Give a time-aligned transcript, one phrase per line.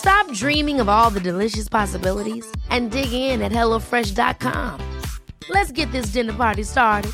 [0.00, 4.80] Stop dreaming of all the delicious possibilities and dig in at HelloFresh.com.
[5.50, 7.12] Let's get this dinner party started.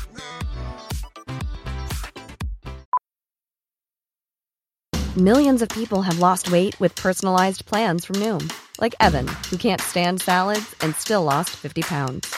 [5.17, 9.81] Millions of people have lost weight with personalized plans from Noom, like Evan, who can't
[9.81, 12.33] stand salads and still lost 50 pounds.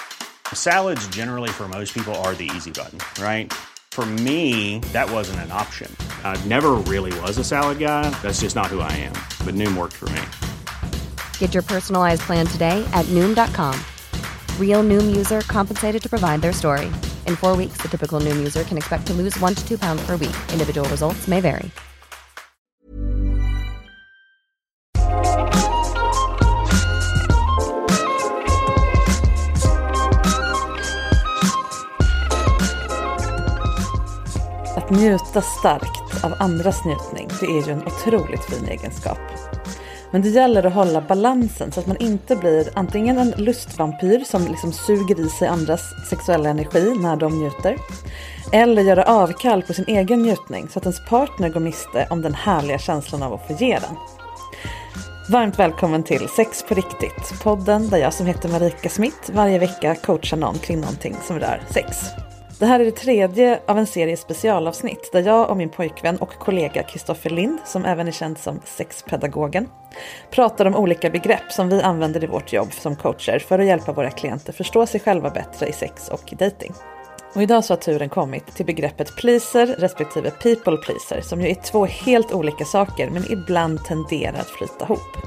[0.53, 3.53] Salads, generally, for most people, are the easy button, right?
[3.91, 5.93] For me, that wasn't an option.
[6.23, 8.09] I never really was a salad guy.
[8.21, 9.13] That's just not who I am.
[9.43, 10.21] But Noom worked for me.
[11.39, 13.75] Get your personalized plan today at Noom.com.
[14.59, 16.85] Real Noom user compensated to provide their story.
[17.27, 20.01] In four weeks, the typical Noom user can expect to lose one to two pounds
[20.05, 20.35] per week.
[20.53, 21.71] Individual results may vary.
[34.77, 39.38] Att njuta starkt av andras njutning, det är ju en otroligt fin egenskap.
[40.11, 44.47] Men det gäller att hålla balansen så att man inte blir antingen en lustvampyr som
[44.47, 47.77] liksom suger i sig andras sexuella energi när de njuter.
[48.51, 52.33] Eller göra avkall på sin egen njutning så att ens partner går miste om den
[52.33, 53.95] härliga känslan av att få ge den.
[55.29, 59.95] Varmt välkommen till Sex på riktigt, podden där jag som heter Marika Smith varje vecka
[59.95, 61.97] coachar någon kring någonting som rör sex.
[62.59, 66.33] Det här är det tredje av en serie specialavsnitt där jag och min pojkvän och
[66.33, 69.67] kollega Kristoffer Lind, som även är känd som sexpedagogen,
[70.31, 73.91] pratar om olika begrepp som vi använder i vårt jobb som coacher för att hjälpa
[73.91, 76.73] våra klienter förstå sig själva bättre i sex och dating.
[77.35, 81.55] Och idag så har turen kommit till begreppet pleaser respektive people pleaser som ju är
[81.55, 85.17] två helt olika saker men ibland tenderar att flyta ihop.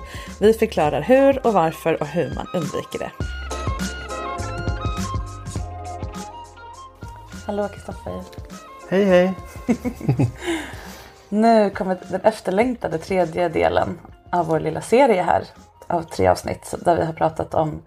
[0.41, 3.11] Vi förklarar hur och varför och hur man undviker det.
[7.47, 8.23] Hallå Kristoffer.
[8.91, 9.35] Hej hej!
[11.29, 13.99] Nu kommer den efterlängtade tredje delen
[14.31, 15.45] av vår lilla serie här
[15.87, 17.83] av tre avsnitt där vi har pratat om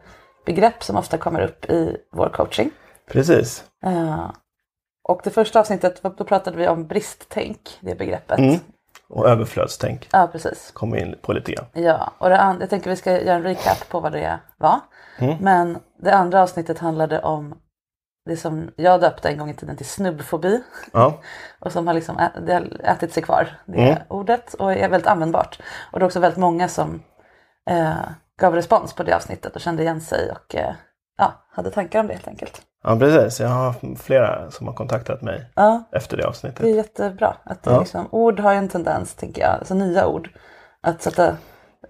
[0.45, 2.71] begrepp som ofta kommer upp i vår coaching.
[3.11, 3.63] Precis.
[3.85, 4.31] Uh,
[5.03, 8.39] och det första avsnittet, då pratade vi om bristtänk, det begreppet.
[8.39, 8.59] Mm.
[9.09, 10.71] Och överflödstänk Ja, precis.
[10.73, 11.65] kom in på lite grann.
[11.73, 14.79] Ja, och det and- jag tänker vi ska göra en recap på vad det var.
[15.39, 17.55] Men det andra avsnittet handlade om
[18.25, 20.63] det som jag döpte en gång i tiden till snubbfobi.
[20.93, 21.19] Ja,
[21.59, 25.07] Och som har liksom ä- det har ätit sig kvar, det ordet, och är väldigt
[25.07, 25.59] användbart.
[25.91, 27.03] Och det är också väldigt många som
[27.69, 27.93] eh,
[28.39, 30.73] gav respons på det avsnittet och kände igen sig och eh,
[31.17, 32.61] ja, hade tankar om det helt enkelt.
[32.83, 33.39] ja precis.
[33.39, 36.75] Jag har flera som har kontaktat mig Ja, efter det det är avsnittet.
[36.75, 37.37] jättebra.
[37.43, 37.79] Att det Ja.
[37.79, 40.29] liksom, ord har ju en tendens, tänker jag, alltså nya ord,
[40.81, 41.37] att sätta,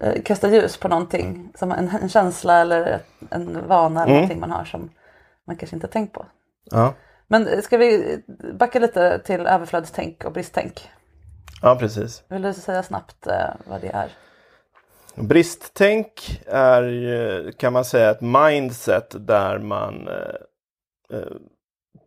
[0.00, 4.50] eh, kasta ljus på någonting, som en, en känsla eller en vana eller någonting man
[4.50, 4.90] har som
[5.46, 6.26] man kanske inte har tänkt på.
[6.70, 6.94] Ja.
[7.26, 8.22] Men ska vi
[8.54, 10.90] backa lite till överflödstänk och bristtänk?
[11.62, 12.24] ja, precis.
[12.28, 14.08] Vill du säga snabbt eh, vad det är?
[15.14, 21.26] Bristtänk är kan man säga ett mindset där man eh, eh,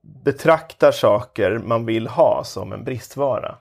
[0.02, 3.58] betraktar saker man vill ha som en bristvara.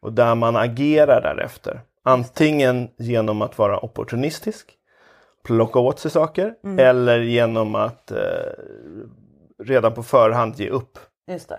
[0.00, 1.80] Och där man agerar därefter.
[2.02, 4.72] Antingen genom att vara opportunistisk,
[5.42, 8.18] plocka åt sig saker, eller genom att eh,
[9.64, 10.98] redan på förhand ge upp.
[11.28, 11.58] Just det.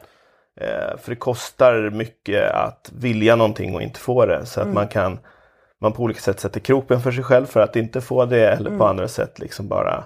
[0.56, 4.46] Eh, för det kostar mycket att vilja någonting och inte få det.
[4.46, 5.20] Så att man kan
[5.82, 8.78] man på olika sätt sätter kroppen för sig själv för att inte få det eller
[8.78, 10.04] på andra sätt liksom bara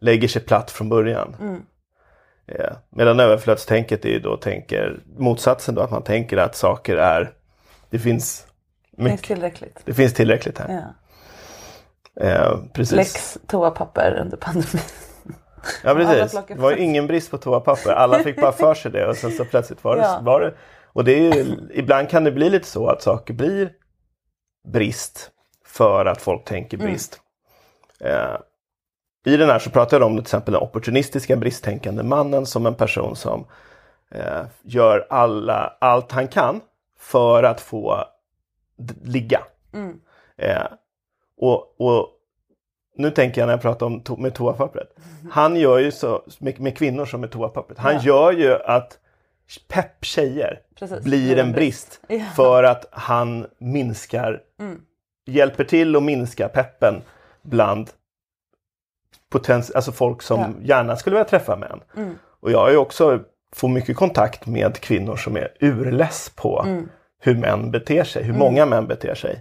[0.00, 1.34] lägger sig platt från början.
[2.46, 7.32] Eh, medan överflödstänket är ju då tänker motsatsen då att man tänker att saker är
[7.90, 8.46] det finns
[8.96, 9.82] Finns mycket, tillräckligt.
[9.84, 10.68] det finns tillräckligt här.
[10.68, 10.94] Ja.
[12.20, 12.96] Eh, precis.
[12.96, 14.82] Lex toapapper under pandemin.
[15.84, 16.40] Ja precis.
[16.48, 17.90] Det var ingen brist på toapapper.
[17.92, 20.20] Alla fick bara för sig det och sen så plötsligt var det, Ja.
[20.22, 20.54] var det.
[20.92, 23.72] Och det är ju, ibland kan det bli lite så att saker blir
[24.68, 25.30] brist
[25.66, 26.86] för att folk tänker Mm.
[26.90, 27.20] brist.
[28.00, 28.36] Eh,
[29.24, 32.74] I den här så pratar jag om till exempel den opportunistiska bristtänkande mannen som en
[32.74, 33.46] person som
[34.10, 36.60] eh, gör alla, allt han kan
[36.98, 38.04] för att få
[39.04, 39.40] ligga.
[40.38, 40.62] Eh,
[41.40, 42.08] och, och
[42.96, 44.88] nu tänker jag när jag pratar om to- med toapappret.
[45.30, 47.78] Han gör ju så med, med kvinnor som med toapappret.
[47.78, 48.00] Han Ja.
[48.02, 48.98] gör ju att
[49.68, 51.04] pepp tjejer Precis.
[51.04, 52.00] blir en brist.
[52.08, 52.20] Ja.
[52.36, 54.40] För att han minskar,
[55.26, 56.94] hjälper till att minska peppen
[57.42, 57.90] bland
[59.30, 60.46] potens, alltså folk som Ja.
[60.46, 60.64] Mm.
[60.64, 61.80] gärna skulle vilja träffa män.
[62.40, 63.20] Och jag har ju också
[63.54, 66.88] får mycket kontakt med kvinnor som är urless på Mm.
[67.20, 69.40] hur män beter sig, hur många män beter sig.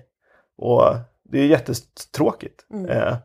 [0.58, 0.84] Och
[1.32, 2.66] det är jättetråkigt.
[2.74, 2.90] Mm.
[2.90, 3.18] Eh,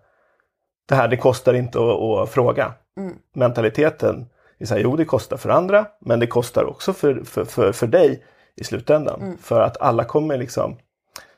[0.88, 2.72] det här, det kostar inte att, att fråga.
[2.96, 3.14] Mm.
[3.34, 4.26] Mentaliteten
[4.58, 7.72] är så här, jo det kostar för andra, men det kostar också för, för, för,
[7.72, 8.24] för dig
[8.56, 9.22] i slutändan.
[9.22, 9.38] Mm.
[9.38, 10.76] För att alla kommer liksom,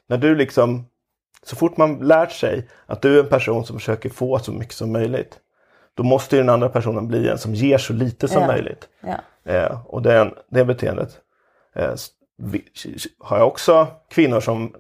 [0.07, 0.87] när du liksom,
[1.43, 4.75] så fort man lärt sig att du är en person som försöker få så mycket
[4.75, 5.39] som möjligt,
[5.95, 8.47] då måste ju den andra personen bli en som ger så lite som Ja.
[8.47, 8.89] möjligt.
[9.01, 9.53] Ja.
[9.53, 11.19] Eh, och den, det beteendet
[11.75, 11.95] eh,
[13.19, 14.75] har jag också kvinnor som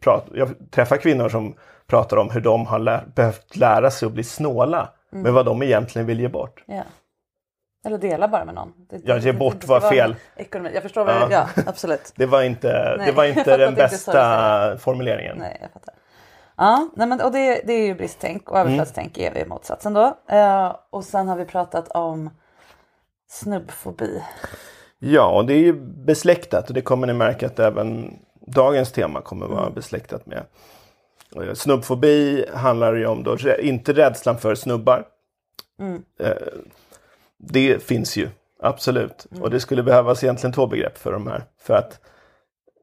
[0.00, 1.54] pratar, jag träffar kvinnor som
[1.86, 5.22] pratar om hur de har lär, behövt lära sig att bli snåla Mm.
[5.22, 6.64] med vad de egentligen vill ge bort.
[6.66, 6.82] Ja.
[7.86, 8.72] Eller dela bara med någon.
[8.90, 10.16] Det, Ja, ge bort var fel.
[10.36, 10.70] Ekonomi.
[10.74, 11.28] Jag förstår vad Ja.
[11.30, 12.12] ja absolut.
[12.16, 15.36] Det var inte, Nej, det var inte den bästa formuleringen.
[15.38, 15.94] Nej, jag fattar.
[16.56, 20.16] Ja, nej men, och det, det är ju bristtänk och överflödstänk är ju motsatsen då.
[20.28, 22.30] Eh, och sen har vi pratat om
[23.30, 24.22] snubbfobi.
[24.98, 25.72] Ja, och det är ju
[26.06, 29.74] besläktat och det kommer ni märka att även dagens tema kommer vara Mm.
[29.74, 30.44] besläktat med.
[31.36, 35.04] Eh, Snubbfobi handlar ju om då, inte rädslan för snubbar.
[35.80, 36.02] Mm.
[36.20, 36.32] Eh,
[37.38, 38.28] Det finns ju,
[38.62, 39.26] absolut.
[39.30, 39.42] Mm.
[39.42, 41.44] Och det skulle behövas egentligen två begrepp för de här.
[41.62, 42.00] För att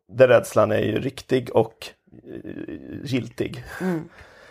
[0.08, 1.88] den rädslan är ju riktig och
[2.24, 3.64] eh, giltig.
[3.82, 4.10] Mm.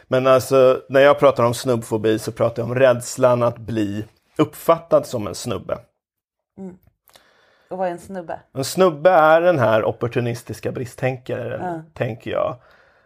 [0.08, 4.04] Men alltså, när jag pratar om snubbfobi så pratar jag om rädslan att bli
[4.38, 5.78] uppfattad som en snubbe.
[7.70, 8.40] Och vad är en snubbe?
[8.54, 11.82] En snubbe är den här opportunistiska bristtänkaren, Ja.
[11.94, 12.56] tänker jag.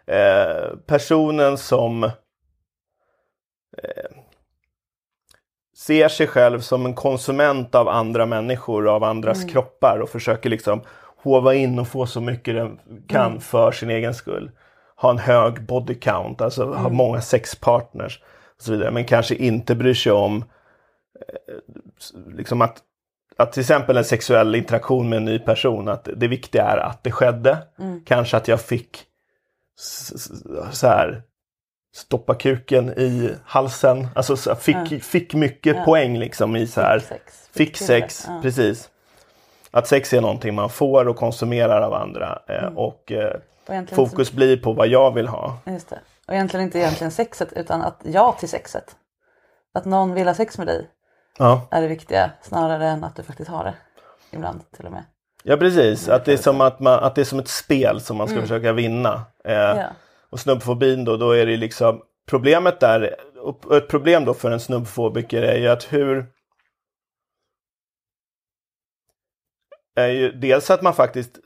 [0.06, 2.10] Eh, personen som eh,
[5.76, 9.48] ser sig själv som en konsument av andra människor, av andras Mm.
[9.48, 10.80] kroppar och försöker liksom
[11.16, 12.78] hova in och få så mycket den
[13.08, 13.40] kan Mm.
[13.40, 14.50] för sin egen skull.
[14.96, 16.94] Ha en hög body count, alltså ha Mm.
[16.96, 18.22] många sexpartners
[18.56, 18.90] och så vidare.
[18.90, 20.44] Men kanske inte bryr sig om
[21.16, 22.82] eh, liksom att
[23.36, 27.02] att till exempel en sexuell interaktion med en ny person, att det viktiga är att
[27.04, 27.58] det skedde.
[28.06, 29.04] Kanske att jag fick
[30.72, 31.22] så här
[31.94, 34.08] stoppa kuken i halsen.
[34.14, 36.98] Alltså så, fick, fick mycket poäng liksom i så här.
[36.98, 37.48] Fick sex.
[37.52, 38.90] Fick sex, precis.
[39.70, 42.42] Att sex är någonting man får och konsumerar av andra.
[42.48, 45.58] Eh, Och eh, Och fokus blir på vad jag vill ha.
[45.64, 45.98] Så, just det.
[46.28, 48.96] Och egentligen inte egentligen sexet utan att ja till sexet.
[49.74, 50.88] Att någon vill ha sex med dig
[51.38, 53.74] Ja, är det viktiga snarare än att du faktiskt har det.
[54.30, 55.04] Ibland till och med.
[55.42, 56.08] ja precis.
[56.08, 58.40] Att det, är som att, man, att det är som ett spel som man ska
[58.40, 59.22] försöka vinna.
[59.44, 59.86] Eh, Ja.
[60.30, 64.60] Och snubbfobin då, då är det liksom problemet där, och ett problem då för en
[64.60, 66.26] snubbfobiker är ju att hur
[69.96, 71.38] är ju dels att man faktiskt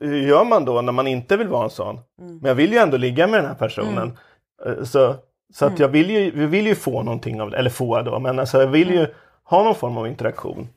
[0.00, 2.00] hur gör man då när man inte vill vara en sån?
[2.18, 4.18] Men jag vill ju ändå ligga med den här personen.
[4.66, 5.14] Eh, Så,
[5.54, 8.18] så att jag vill ju, vi vill ju få någonting av det, eller få då,
[8.18, 9.06] men alltså jag vill ju
[9.50, 10.68] ha någon form av interaktion.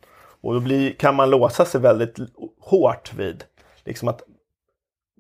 [0.42, 2.18] Och då blir, kan man låsa sig väldigt
[2.60, 3.44] hårt vid
[3.84, 4.22] liksom att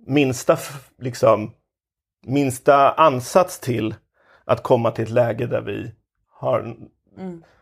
[0.05, 0.57] minsta,
[0.97, 1.53] liksom,
[2.25, 3.95] minsta ansats till
[4.45, 5.91] att komma till ett läge där vi
[6.29, 6.75] har,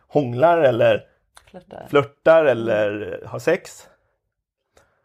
[0.08, 1.04] hånglar eller
[1.50, 1.86] Flörtar.
[1.90, 3.88] flörtar eller har sex.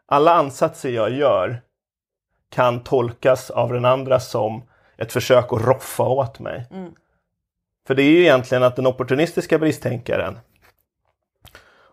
[0.06, 1.62] Alla ansatser jag gör
[2.50, 4.62] kan tolkas av den andra som
[4.96, 6.66] ett försök att roffa åt mig.
[7.86, 10.38] För det är ju egentligen att den opportunistiska bristtänkaren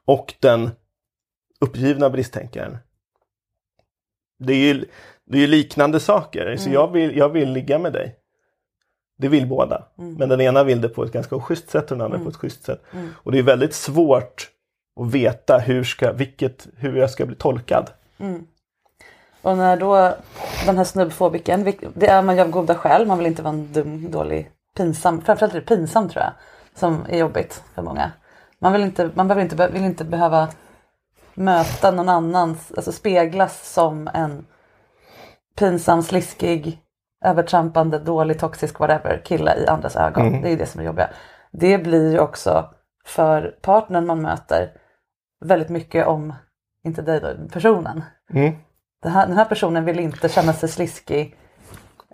[0.05, 0.69] och den
[1.59, 2.77] uppgivna bristtänkaren
[4.37, 4.85] det är ju,
[5.25, 6.57] det är liknande saker.
[6.57, 8.15] Så jag vill, jag vill ligga med dig.
[9.17, 9.85] Det vill båda.
[9.95, 12.35] Men den ena vill det på ett ganska schysst sätt och den andra på ett
[12.35, 12.83] schysst sätt.
[13.13, 14.49] Och det är väldigt svårt
[14.99, 17.89] att veta hur, ska, vilket, hur jag ska bli tolkad.
[19.41, 20.13] Och när då
[20.65, 23.73] den här snubbfobiken, det är man ju av goda skäl, man vill inte vara en
[23.73, 26.33] dum, dålig, pinsam, framförallt är det pinsam tror jag,
[26.75, 28.11] som är jobbigt för många.
[28.65, 30.47] Man vill inte, man behöver inte, vill inte behöva
[31.33, 34.45] möta någon annans, alltså speglas som en
[35.59, 36.79] pinsam, sliskig,
[37.25, 40.23] övertrampande, dålig, toxisk, whatever kille i andras ögon.
[40.41, 41.09] Det är det som är jobbiga.
[41.51, 42.69] Det blir ju också
[43.05, 44.71] för partnern man möter
[45.45, 46.33] väldigt mycket om,
[46.83, 48.03] inte dig då, personen.
[49.03, 51.35] Den här, den här personen vill inte känna sig sliskig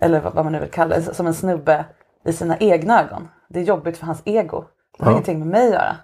[0.00, 1.84] eller vad vad man nu vill kalla det, som en snubbe
[2.24, 3.28] i sina egna ögon.
[3.48, 4.64] Det är jobbigt för hans ego.
[4.98, 5.14] Det har Ja.
[5.14, 5.96] ingenting med mig att göra.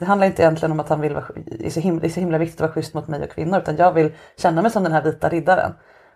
[0.00, 1.24] Det handlar inte egentligen om att han vill vara,
[1.60, 3.76] är så himla, är så himla viktigt att vara schysst mot mig och kvinnor utan
[3.76, 5.72] jag vill känna mig som den här vita riddaren.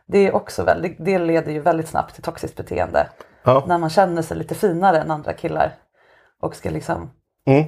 [0.06, 3.06] Det, är också väldigt, det leder ju väldigt snabbt till toxiskt beteende.
[3.42, 3.64] Ja.
[3.66, 5.72] När man känner sig lite finare än andra killar
[6.40, 7.10] och ska liksom...
[7.46, 7.64] Mm.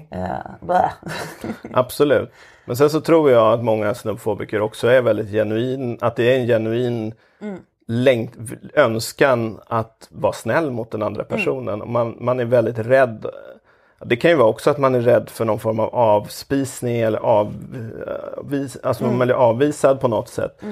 [0.60, 0.92] Blä.
[1.72, 2.32] Absolut.
[2.64, 6.40] Men sen så tror jag att många snubbfobiker också är väldigt genuin, att det är
[6.40, 7.14] en genuin
[7.88, 8.36] längt,
[8.74, 11.82] önskan att vara snäll mot den andra personen.
[11.82, 13.26] Och Man, man är väldigt rädd.
[14.04, 17.18] Det kan ju vara också att man är rädd för någon form av avspisning eller
[17.18, 17.54] av,
[18.06, 20.62] eh, alltså man blir avvisad på något sätt.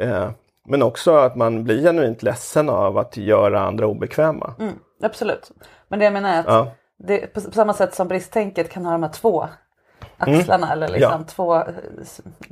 [0.00, 0.30] Eh,
[0.68, 4.54] men också att man blir genuint ledsen av att göra andra obekväma.
[4.60, 5.50] Mm, absolut.
[5.88, 6.66] Men det jag menar är att Ja.
[6.98, 9.48] det, på, på samma sätt som bristtänket kan ha de här två
[10.18, 11.20] axlarna eller liksom Mm.
[11.28, 11.32] Ja.
[11.34, 11.64] två ja,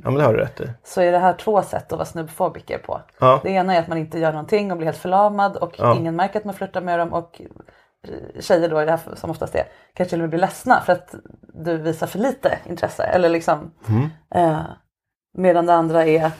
[0.03, 0.69] men det har du rätt i.
[0.83, 3.01] så är det här två sätt att vara snubbfobiker på.
[3.19, 3.39] Ja.
[3.43, 6.39] Det ena är att man inte gör någonting och blir helt förlamad och ingen märker
[6.39, 7.47] att man flörtar med dem och eh,
[8.39, 10.93] tjejer då i det här som oftast är kanske till och med blir ledsna för
[10.93, 11.15] att
[11.53, 13.03] du visar för lite intresse.
[13.03, 14.09] Eller liksom, Mm.
[14.35, 14.61] eh,
[15.37, 16.31] medan det andra är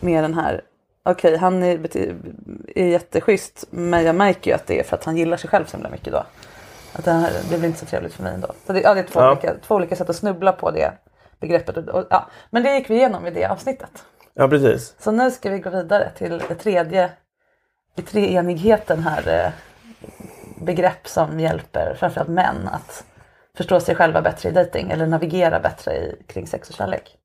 [0.00, 0.64] mer den här
[1.02, 1.96] Okej, han är,
[2.78, 5.64] är jätteschysst men jag märker ju att det är för att han gillar sig själv
[5.64, 6.24] så himla mycket då.
[6.92, 8.48] Att det, här, det blir inte så trevligt för mig ändå.
[8.66, 9.30] Så det, ja, det är två, Ja.
[9.32, 10.92] olika, två olika sätt att snubbla på det
[11.40, 11.76] begreppet.
[11.76, 12.26] Och, och, ja.
[12.50, 14.04] Men det gick vi igenom i det avsnittet.
[14.34, 14.94] Ja, precis.
[14.98, 17.10] Så nu ska vi gå vidare till det tredje,
[17.96, 19.52] i treenigheten här, eh,
[20.60, 23.04] begrepp som hjälper framförallt män att
[23.56, 27.16] förstå sig själva bättre i dating eller navigera bättre i, kring sex och kärlek.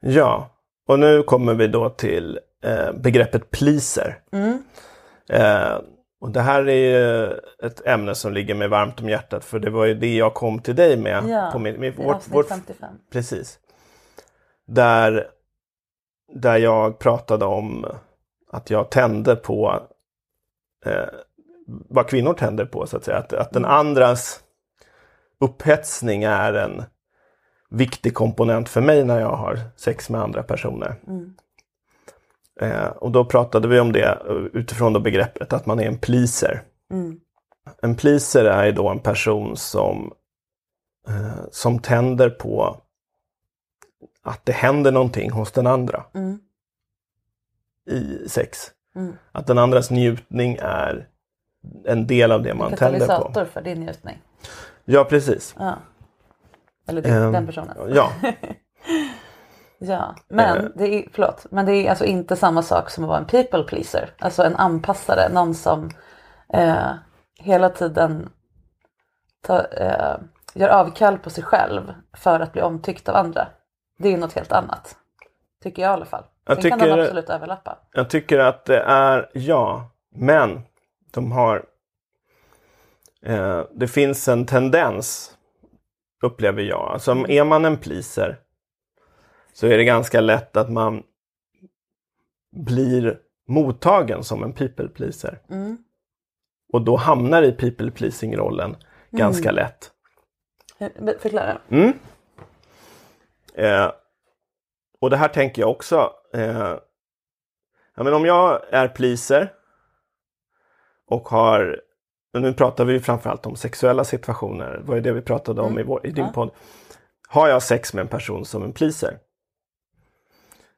[0.00, 0.50] Ja,
[0.88, 4.18] och nu kommer vi då till eh, begreppet pleaser.
[5.28, 5.78] Eh,
[6.20, 7.26] och det här är ju
[7.62, 10.58] ett ämne som ligger mig varmt om hjärtat för det var ju det jag kom
[10.58, 11.24] till dig med.
[11.28, 12.94] Ja, på min, i vårt, vårt, 55.
[13.12, 13.58] precis.
[14.66, 15.26] Där,
[16.34, 17.86] där jag pratade om
[18.52, 19.82] att jag tände på
[20.86, 21.08] eh,
[21.88, 23.18] vad kvinnor tänder på så att säga.
[23.18, 24.40] Att, att den andras
[25.40, 26.82] upphetsning är en
[27.70, 30.96] viktig komponent för mig när jag har sex med andra personer.
[32.60, 36.62] Eh, och då pratade vi om det utifrån då begreppet att man är en pleaser.
[37.82, 40.12] En pleaser är då en person som,
[41.08, 42.82] eh, som tänder på
[44.22, 46.04] att det händer någonting hos den andra
[47.90, 48.70] i sex.
[49.32, 51.08] Att den andras njutning är
[51.86, 53.06] en del av det man tänder på.
[53.06, 54.22] Katalysator för din njutning.
[54.84, 55.54] Ja, precis.
[55.58, 55.74] Ja.
[56.88, 57.76] Eller din, Ehm, den personen.
[57.94, 58.12] Ja,
[59.78, 60.64] Ja, men Eh.
[60.74, 63.62] det är, förlåt, men det är alltså inte samma sak som att vara en people
[63.62, 64.10] pleaser.
[64.18, 65.90] Alltså en anpassare, någon som
[66.54, 66.90] eh,
[67.38, 68.28] hela tiden
[69.46, 70.16] ta, eh,
[70.54, 73.48] gör avkall på sig själv för att bli omtyckt av andra.
[73.98, 74.96] Det är något helt annat.
[75.62, 76.24] Tycker jag i alla fall.
[76.46, 77.78] Jag Sen kan de tycker- absolut överlappa.
[77.92, 80.62] jag tycker att det är, ja, men
[81.12, 81.66] de har
[83.22, 85.36] eh, det finns en tendens,
[86.22, 86.80] upplever jag.
[86.92, 88.40] Alltså om är man en pleaser
[89.52, 91.02] så är det ganska lätt att man
[92.56, 95.40] blir mottagen som en people pleaser.
[96.72, 98.76] Och då hamnar i people pleasing rollen
[99.10, 99.90] ganska lätt.
[100.78, 101.58] Hur- Förklara.
[101.68, 101.92] Mm.
[103.54, 103.92] Eh,
[105.00, 106.12] och det här tänker jag också.
[106.34, 106.76] Eh,
[107.94, 109.52] ja, men om jag är pleaser
[111.12, 111.80] och har,
[112.34, 115.78] och nu pratar vi framförallt om sexuella situationer, det var ju det vi pratade om
[115.78, 116.50] i, vår, i din podd.
[117.28, 119.18] Har jag sex med en person som en pleaser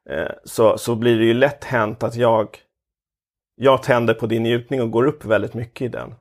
[0.09, 2.57] eh, så, så blir det ju lätt hänt att jag,
[3.55, 6.15] jag tänder på din njutning och går upp väldigt mycket i den.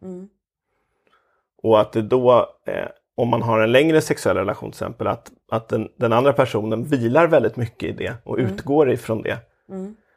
[1.63, 5.31] Och att det då, eh, om man har en längre sexuell relation till exempel, att,
[5.51, 9.39] att den, den andra personen vilar väldigt mycket i det och utgår ifrån det.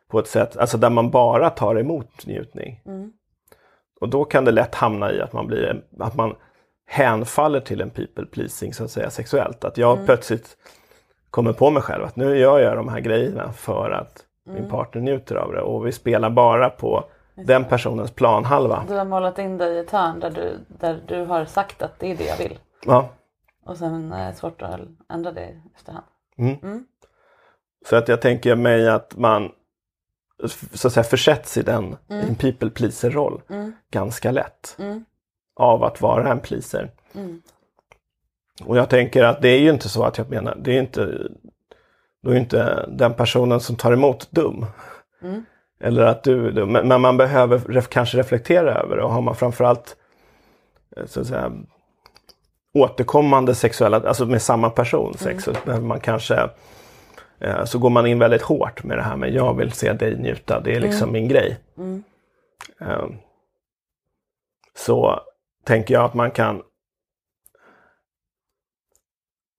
[0.08, 2.82] På ett sätt, alltså där man bara tar emot njutning.
[4.00, 6.36] Och då kan det lätt hamna i att man blir, att man
[6.88, 9.64] hänfaller till en people pleasing så att säga sexuellt.
[9.64, 10.58] Att jag plötsligt
[11.30, 15.02] kommer på mig själv att nu gör jag de här grejerna för att min partner
[15.02, 17.04] njuter av det och vi spelar bara på
[17.36, 18.84] den personens planhalva.
[18.88, 22.00] Du har målat in dig i ett hörn där du, där du har sagt att
[22.00, 22.60] det är det jag vill.
[22.86, 23.10] Ja.
[23.66, 26.06] Och sen är det svårt att ändra det efterhand.
[27.86, 29.52] Så att jag tänker mig att man
[30.74, 33.42] så att säga försätts i den i en people pleaser roll
[33.92, 34.78] ganska lätt.
[35.56, 36.92] Av att vara en pleaser.
[38.64, 41.30] Och jag tänker att det är ju inte så att jag menar, det är inte
[42.24, 44.66] då är inte den personen som tar emot dum.
[45.80, 46.72] Eller att du är dum.
[46.72, 49.96] Men, man behöver ref, kanske reflektera över det och har man framförallt
[50.98, 51.52] eh, så att säga,
[52.74, 56.50] återkommande sexuella, alltså med samma person sex, så behöver man kanske
[57.66, 60.60] så går man in väldigt hårt med det här med jag vill se dig njuta,
[60.60, 61.60] det är liksom min grej.
[62.80, 63.06] Eh,
[64.76, 65.20] Så
[65.64, 66.64] tänker jag att man kan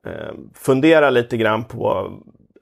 [0.06, 2.12] eh, fundera lite grann på,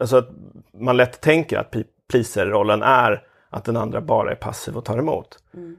[0.01, 0.29] alltså att
[0.73, 1.75] man lätt tänker att
[2.09, 5.39] pleaser-rollen är att den andra bara är passiv och tar emot.
[5.55, 5.77] Mm.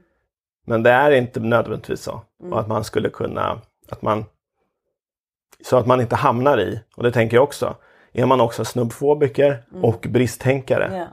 [0.66, 2.22] Men det är inte nödvändigtvis så.
[2.50, 4.24] Och att man skulle kunna, att man,
[5.64, 7.76] så att man inte hamnar i, och det tänker jag också,
[8.18, 11.06] är man också snubbfobiker och bristtänkare Ja.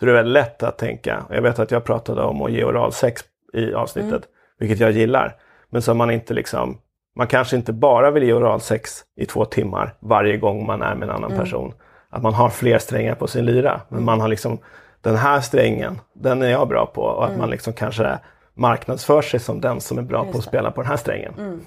[0.00, 2.64] så det är väldigt lätt att tänka, jag vet att jag pratade om att ge
[2.64, 4.22] oralsex i avsnittet,
[4.58, 5.36] vilket jag gillar.
[5.70, 6.78] Men så man inte liksom,
[7.16, 11.08] man kanske inte bara vill ge oralsex i två timmar varje gång man är med
[11.08, 11.74] en annan person.
[12.10, 13.80] Att man har fler strängar på sin lyra.
[13.88, 14.58] Men man har liksom,
[15.00, 17.02] den här strängen, den är jag bra på.
[17.02, 18.18] Och att man liksom kanske
[18.54, 21.62] marknadsför sig som den som är bra på att spela på den här strängen.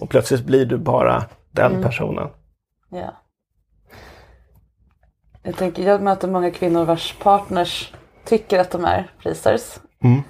[0.00, 2.28] Och plötsligt blir du bara den personen.
[2.88, 3.22] Ja.
[5.46, 7.92] Jag tänker, jag möter många kvinnor vars partners
[8.24, 9.78] tycker att de är pleasers.
[10.04, 10.22] Mm.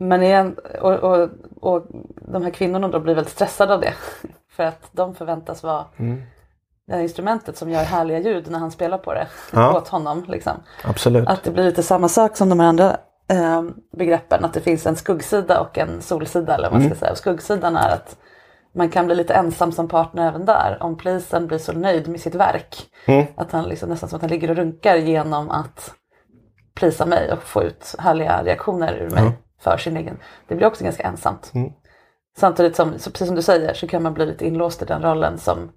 [0.00, 1.28] Men igen, och, och,
[1.60, 1.86] och
[2.32, 3.94] de här kvinnorna då blir väldigt stressade av det.
[4.56, 6.22] För att de förväntas vara Mm.
[6.86, 9.76] det här instrumentet som gör härliga ljud när han spelar på det Ja.
[9.76, 10.24] åt honom.
[10.28, 10.52] Liksom.
[10.84, 11.28] Absolut.
[11.28, 12.96] Att det blir lite samma sak som de här andra
[13.28, 13.62] eh,
[13.96, 14.44] begreppen.
[14.44, 16.54] Att det finns en skuggsida och en solsida.
[16.54, 17.12] Eller vad man ska säga.
[17.12, 18.16] Och skuggsidan är att
[18.74, 20.78] man kan bli lite ensam som partner även där.
[20.80, 22.76] Om polisen blir så nöjd med sitt verk.
[23.36, 25.94] Att han liksom, nästan som att han ligger och runkar genom att
[26.74, 30.18] prisa mig och få ut härliga reaktioner ur mig för sin egen.
[30.48, 31.52] Det blir också ganska ensamt.
[32.36, 35.38] Samtidigt som, precis som du säger, så kan man bli lite inlåst i den rollen
[35.38, 35.72] som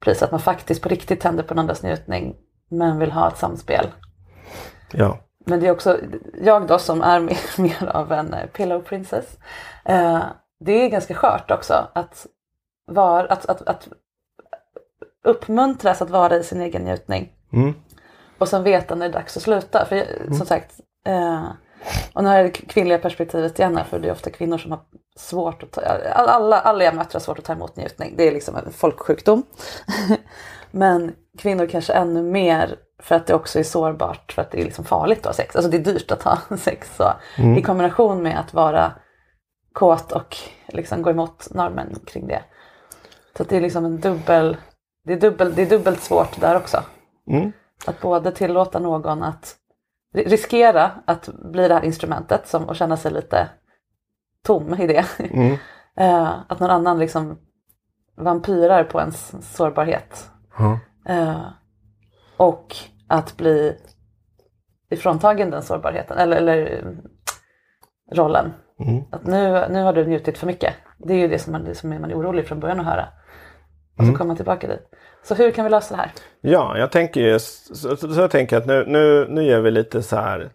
[0.00, 0.22] pris.
[0.22, 2.36] Att man faktiskt på riktigt tänder på den andras njutning
[2.70, 3.86] men vill ha ett samspel.
[4.92, 5.18] Ja.
[5.46, 5.98] Men det är också,
[6.42, 9.38] jag då som är mer, mer av en pillow princess.
[9.84, 10.22] Eh,
[10.64, 12.26] det är ganska skört också att,
[12.86, 13.88] var, att, att, att
[15.24, 17.32] uppmuntras att vara i sin egen njutning.
[17.52, 17.74] Mm.
[18.38, 19.84] Och sen veta när det är dags att sluta.
[19.84, 20.06] För jag,
[20.36, 21.44] som sagt, eh,
[22.12, 24.70] och nu har jag det kvinnliga perspektivet igen här, för det är ofta kvinnor som
[24.70, 24.80] har
[25.16, 25.80] svårt att ta,
[26.14, 28.14] alla, alla jag möter har svårt att ta emot njutning.
[28.16, 29.42] Det är liksom en folksjukdom.
[30.70, 34.64] Men kvinnor kanske ännu mer för att det också är sårbart, för att det är
[34.64, 35.56] liksom farligt att ha sex.
[35.56, 36.96] Alltså det är dyrt att ha sex.
[36.96, 37.12] Så.
[37.58, 38.92] I kombination med att vara
[39.74, 40.36] kåt och
[40.68, 42.42] liksom gå emot normen kring det.
[43.36, 44.56] Så det är liksom en dubbel,
[45.04, 46.82] det är, dubbel, det är dubbelt svårt där också.
[47.30, 47.52] Mm.
[47.86, 49.56] Att både tillåta någon att
[50.14, 53.48] ri- riskera att bli det här instrumentet som, och känna sig lite
[54.42, 55.04] tom i det.
[55.18, 55.56] Mm.
[55.96, 57.38] Eh, att någon annan liksom
[58.16, 60.30] vampyrar på ens sårbarhet.
[61.06, 61.42] Eh,
[62.36, 62.76] och
[63.08, 63.76] att bli
[64.90, 66.90] ifråntagen den sårbarheten, eller, eller eh,
[68.16, 68.52] rollen.
[68.80, 69.02] Mm.
[69.12, 70.74] Att nu, nu har du njutit för mycket.
[70.98, 73.08] Det är ju det som man, som man är orolig från början att höra.
[73.92, 74.14] Och så Mm.
[74.14, 74.80] kommer man tillbaka dit.
[75.22, 76.10] Så hur kan vi lösa det här?
[76.40, 80.02] Ja, jag tänker ju, så, så, jag tänker att nu, nu, nu ger vi lite
[80.02, 80.50] så här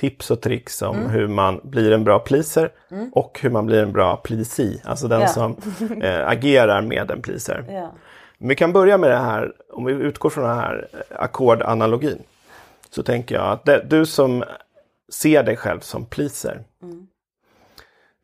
[0.00, 1.10] tips och tricks om Mm.
[1.10, 2.72] hur man blir en bra pleaser
[3.12, 4.80] och hur man blir en bra pleasee.
[4.84, 5.26] Alltså den Ja.
[5.26, 5.56] som
[6.02, 7.64] eh, agerar med en pleaser.
[7.68, 7.92] Ja.
[8.38, 12.22] Vi kan börja med det här, om vi utgår från den här eh, ackordanalogin.
[12.90, 14.44] Så tänker jag att det, du som
[15.12, 16.62] ser dig själv som pleaser.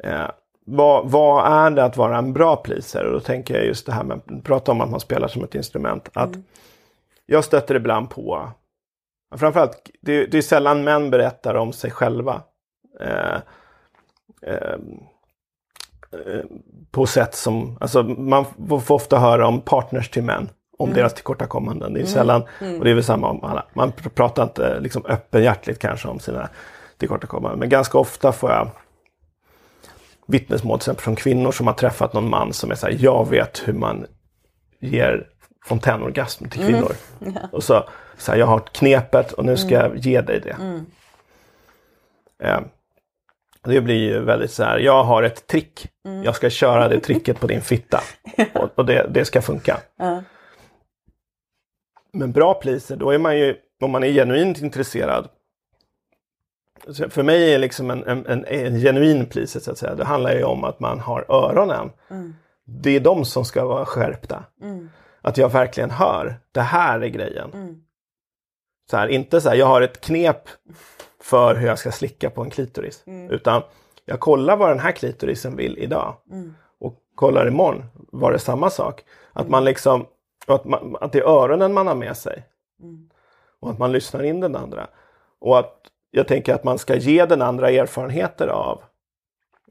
[0.02, 0.30] Eh,
[0.66, 3.04] vad, vad är det att vara en bra pleaser?
[3.04, 5.44] Och då tänker jag just det här med att prata om att man spelar som
[5.44, 6.08] ett instrument.
[6.12, 6.30] Att
[7.26, 8.48] Jag stöter ibland på,
[9.36, 12.42] framförallt, det, det är sällan män berättar om sig själva.
[13.00, 13.36] Eh,
[14.42, 14.76] eh,
[16.12, 16.44] eh,
[16.90, 20.48] på sätt som, alltså man får ofta höra om partners till män.
[20.78, 21.94] Om deras tillkortakommanden.
[21.94, 22.42] Det är sällan,
[22.78, 23.66] och det är väl samma om alla.
[23.74, 26.48] Man pr- pratar inte liksom öppenhjärtligt kanske om sina
[26.98, 27.58] tillkortakommanden.
[27.58, 28.68] Men ganska ofta får jag
[30.32, 33.30] vittnesmål till exempel från kvinnor som har träffat någon man som är så här, jag
[33.30, 34.06] vet hur man
[34.80, 35.28] ger
[35.64, 36.92] fontänorgasm till kvinnor.
[37.52, 37.84] Och så,
[38.16, 40.56] så här, jag har knepet och nu ska jag ge dig det.
[42.48, 42.60] Eh,
[43.64, 45.86] det blir ju väldigt så här, jag har ett trick.
[46.24, 48.00] Jag ska köra det tricket på din fitta.
[48.54, 49.80] Och, och det, det ska funka.
[52.12, 55.28] Men bra pleaser, då är man ju, om man är genuint intresserad.
[57.10, 60.34] För mig är liksom en, en, en, en genuin pleaser så att säga, det handlar
[60.34, 61.90] ju om att man har öronen.
[62.64, 64.44] Det är de som ska vara skärpta.
[65.20, 67.50] Att jag verkligen hör, det här är grejen.
[68.90, 70.48] Så här, inte så här, jag har ett knep
[71.20, 73.02] för hur jag ska slicka på en klitoris.
[73.30, 73.62] Utan
[74.04, 76.16] jag kollar vad den här klitorisen vill idag.
[76.80, 79.04] Och kollar imorgon, var det samma sak?
[79.32, 80.06] Att man liksom,
[80.46, 82.44] att, man, att det är öronen man har med sig.
[83.60, 84.86] Och att man lyssnar in den andra.
[85.40, 85.74] Och att
[86.14, 88.82] jag tänker att man ska ge den andra erfarenheter av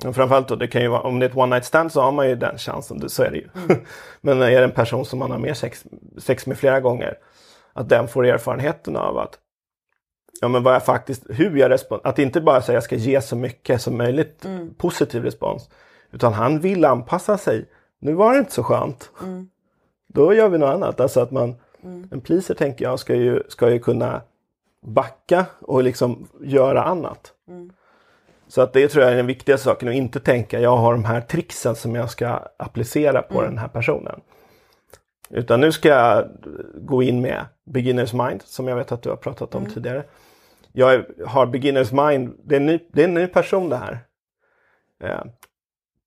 [0.06, 2.02] och framförallt då, det kan ju vara, om det är ett one night stand så
[2.02, 3.48] har man ju den chansen, så är det ju.
[4.22, 5.86] Men är det en person som man har mer sex,
[6.18, 7.18] sex med flera gånger,
[7.74, 9.40] att den får erfarenheten av att
[10.42, 13.22] ja, men vad jag faktiskt, hur jag respons, att inte bara säga jag ska ge
[13.22, 14.46] så mycket som möjligt
[14.78, 15.70] positiv respons,
[16.12, 17.66] Utan han vill anpassa sig.
[18.00, 19.10] Nu var det inte så skönt.
[20.08, 21.00] Då gör vi något annat.
[21.00, 21.56] Alltså att man,
[22.12, 24.22] En pleaser tänker jag ska ju, ska ju kunna
[24.86, 27.34] backa och liksom göra annat.
[28.48, 29.90] Så att det tror jag är den viktigaste saken.
[29.90, 33.68] Att inte tänka jag har de här tricksen som jag ska applicera på den här
[33.68, 34.22] personen.
[35.30, 36.28] Utan nu ska jag
[36.76, 40.04] gå in med beginners mind som jag vet att du har pratat om tidigare.
[40.72, 44.00] Jag har beginners mind, det är, en ny, det är en ny person det här.
[45.04, 45.24] Eh,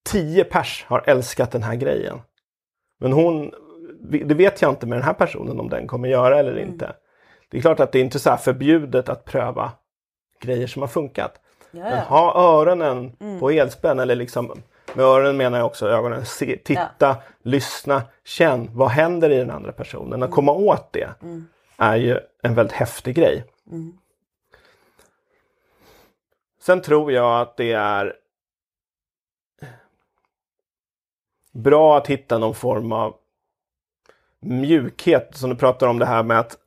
[0.05, 2.21] tio pers har älskat den här grejen.
[3.01, 3.53] Men hon,
[4.01, 6.95] det vet jag inte med den här personen om den kommer göra eller inte.
[7.55, 9.73] Det är klart att det är inte så här förbjudet att pröva
[10.41, 11.41] grejer som har funkat.
[11.71, 14.63] Men ha öronen på elspänn eller liksom
[14.95, 16.27] med öronen menar jag också ögonen.
[16.27, 18.71] Se, titta, lyssna, känn.
[18.73, 20.23] Vad händer i den andra personen?
[20.23, 21.09] Att komma åt det
[21.77, 23.45] är ju en väldigt häftig grej.
[26.61, 28.17] Sen tror jag att det är
[31.53, 33.15] bra att hitta någon form av
[34.41, 36.59] mjukhet som du pratar om det här med att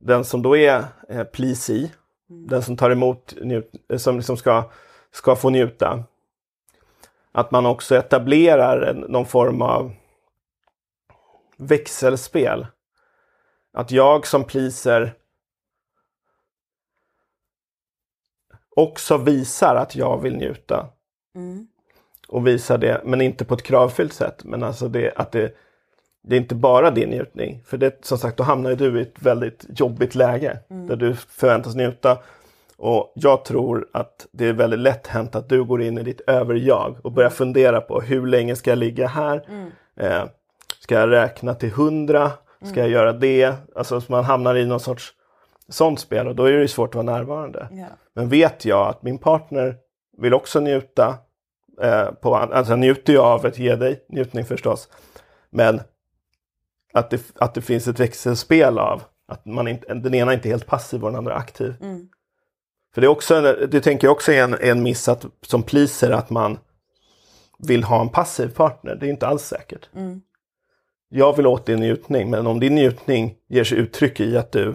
[0.00, 1.88] den som då är eh, pleasy,
[2.26, 4.70] den som tar emot, njut, eh, som liksom ska,
[5.10, 6.04] ska få njuta.
[7.32, 9.92] Att man också etablerar en, någon form av
[11.56, 12.66] växelspel.
[13.72, 15.14] Att jag som pleaser
[18.76, 20.88] också visar att jag vill njuta.
[22.28, 24.44] Och visar det, men inte på ett kravfyllt sätt.
[24.44, 25.56] Men alltså det, att det,
[26.22, 27.62] det är inte bara din njutning.
[27.66, 30.58] För det, som sagt, då hamnar du i ett väldigt jobbigt läge.
[30.68, 32.18] Där du förväntas njuta.
[32.76, 36.20] Och jag tror att det är väldigt lätt hänt att du går in i ditt
[36.20, 39.48] överjag och börjar fundera på hur länge ska jag ligga här?
[39.96, 40.24] Eh,
[40.80, 42.32] ska jag räkna till hundra?
[42.62, 43.54] Ska jag göra det?
[43.74, 45.12] Alltså så man hamnar i någon sorts
[45.68, 47.68] sånt spel och då är det svårt att vara närvarande.
[47.72, 47.86] Ja.
[48.14, 49.76] Men vet jag att min partner
[50.18, 51.14] vill också njuta,
[51.82, 54.88] eh, på, alltså njuter ju av att ge dig njutning förstås.
[55.50, 55.80] Men
[56.92, 60.50] att det, att det finns ett växelspel av att man inte, den ena inte är
[60.50, 61.74] helt passiv och den andra aktiv.
[62.94, 66.10] För det är också, det tänker jag också är en, en miss att, som pleaser
[66.10, 66.58] att man
[67.58, 68.94] vill ha en passiv partner.
[68.94, 69.88] Det är inte alls säkert.
[71.08, 74.74] Jag vill åt din njutning, men om din njutning ger sig uttryck i att du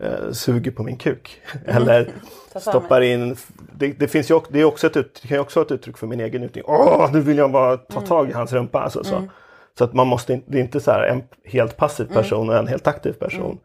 [0.00, 1.40] eh, suger på min kuk.
[1.66, 2.12] Eller
[2.60, 3.36] stoppar in...
[3.72, 5.98] Det, det, finns ju, det, är också ett, det kan ju också vara ett uttryck
[5.98, 6.64] för min egen njutning.
[6.66, 8.80] Åh, nu vill jag bara ta tag i hans rumpa.
[8.80, 9.28] Alltså, så.
[9.78, 12.66] Så att man måste det är inte så här en helt passiv person och en
[12.66, 13.58] helt aktiv person.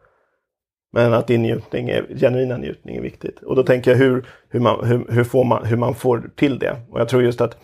[0.92, 3.42] Men att din njutning är, genuina njutning är viktigt.
[3.42, 6.58] Och då tänker jag hur, hur, man, hur, hur, får man, hur man får till
[6.58, 6.76] det.
[6.90, 7.56] Och jag tror just att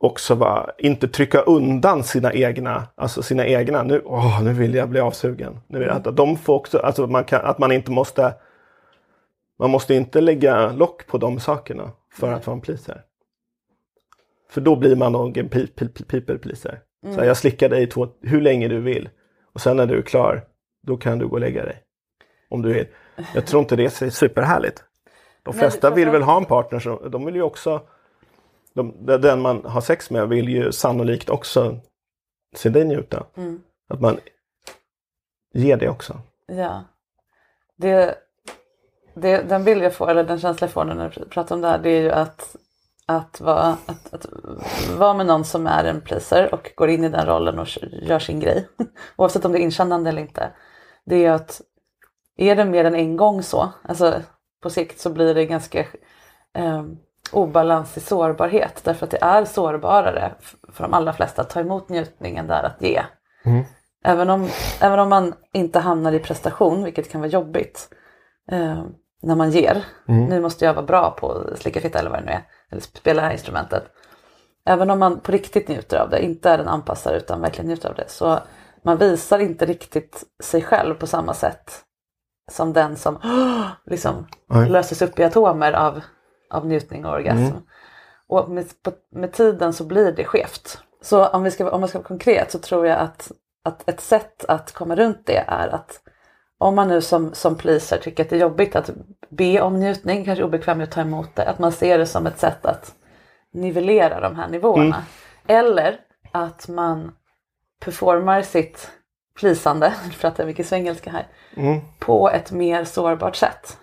[0.00, 4.88] också va, inte trycka undan sina egna, alltså sina egna, nu, åh, nu vill jag
[4.88, 5.60] bli avsugen.
[5.66, 8.34] Nu vill jag, att de får också, alltså man kan, att man inte måste,
[9.58, 13.02] man måste inte lägga lock på de sakerna för att vara en pleaser.
[14.50, 16.80] För då blir man nog en pe- pe- pe- people pleaser.
[17.02, 19.08] Så här, jag slickar dig två, hur länge du vill.
[19.52, 20.44] Och sen när du är klar,
[20.86, 21.82] då kan du gå och lägga dig.
[22.48, 22.86] Om du vill.
[23.34, 24.84] Jag tror inte det är superhärligt.
[25.42, 27.82] De flesta vill väl ha en partner som, de vill ju också
[28.74, 31.80] de, den man har sex med vill ju sannolikt också
[32.56, 33.26] se dig njuta.
[33.88, 34.18] Att man
[35.54, 36.20] ger det också.
[36.46, 36.84] Ja.
[37.76, 38.18] Det,
[39.14, 41.68] det, den bild jag får, eller den känsla jag får när du pratar om det
[41.68, 42.56] här, det är ju att,
[43.08, 44.26] att, vara, att, att
[44.98, 47.68] vara med någon som är en pleaser och går in i den rollen och
[48.02, 48.68] gör sin grej.
[49.16, 50.50] Oavsett om det är inkännande eller inte.
[51.06, 51.60] Det är att
[52.36, 54.22] är det mer än en gång så, alltså
[54.62, 55.80] på sikt så blir det ganska
[56.54, 56.84] eh,
[57.32, 58.80] obalans i sårbarhet.
[58.84, 60.34] Därför att det är sårbarare
[60.72, 63.02] för de allra flesta att ta emot njutningen där att ge.
[64.04, 64.48] Även om,
[64.80, 67.88] även om man inte hamnar i prestation, vilket kan vara jobbigt
[68.50, 68.84] eh,
[69.22, 69.84] när man ger.
[70.28, 72.42] Nu måste jag vara bra på slicka fitta eller vad det nu är.
[72.72, 73.84] Eller spela det här instrumentet.
[74.64, 77.88] Även om man på riktigt njuter av det, inte är en anpassare utan verkligen njuter
[77.88, 78.08] av det.
[78.08, 78.38] Så
[78.82, 81.84] man visar inte riktigt sig själv på samma sätt
[82.50, 83.18] som den som
[83.86, 84.70] liksom Nej.
[84.70, 86.00] löses upp i atomer av,
[86.50, 87.56] av njutning och orgasm.
[88.28, 88.66] Och med,
[89.10, 90.78] med tiden så blir det skevt.
[91.02, 93.32] Så om, vi ska, om man ska vara konkret så tror jag att,
[93.64, 96.00] att ett sätt att komma runt det är att
[96.58, 98.90] om man nu som, som pleaser tycker att det är jobbigt att
[99.28, 102.26] be om njutning, kanske obekväm med att ta emot det, att man ser det som
[102.26, 102.94] ett sätt att
[103.52, 104.96] nivellera de här nivåerna.
[105.46, 106.00] Eller
[106.32, 107.12] att man
[107.80, 108.90] performar sitt
[109.38, 111.26] plisande, nu pratar jag mycket svengelska här,
[111.98, 113.78] på ett mer sårbart sätt.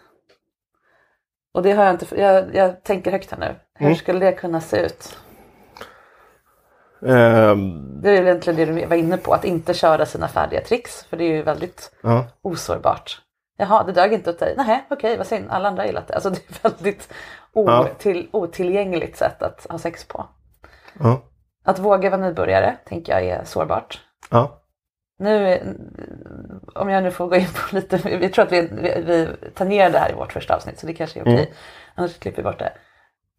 [1.54, 3.56] Och det har jag inte, jag, jag tänker högt här nu.
[3.74, 5.18] Hur skulle det kunna se ut?
[7.02, 11.04] Ehm, Det är egentligen det du var inne på, att inte köra sina färdiga tricks,
[11.06, 12.26] för det är ju väldigt ja.
[12.42, 13.22] osårbart.
[13.58, 14.54] Jaha, det dög inte åt dig.
[14.58, 15.46] Nej, okej, vad synd.
[15.50, 16.14] Alla andra har gillat det.
[16.14, 17.14] Alltså det är väldigt
[17.54, 20.26] otill, otillgängligt sätt att ha sex på.
[21.00, 21.22] Ja.
[21.66, 24.02] Att våga vara nybörjare tänker jag är sårbart.
[24.32, 24.62] Ja.
[25.18, 25.60] Nu,
[26.76, 29.90] om jag nu får gå in på lite, vi tror att vi, vi, vi tangerar
[29.90, 31.34] det här i vårt första avsnitt så det kanske är okej.
[31.34, 31.46] Mm.
[31.96, 32.74] Annars klipper vi bort det.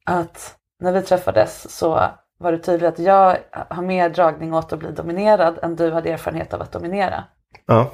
[0.05, 4.79] Att när vi träffades så var det tydligt att jag har mer dragning åt att
[4.79, 7.25] bli dominerad än du hade erfarenhet av att dominera.
[7.67, 7.91] Ja.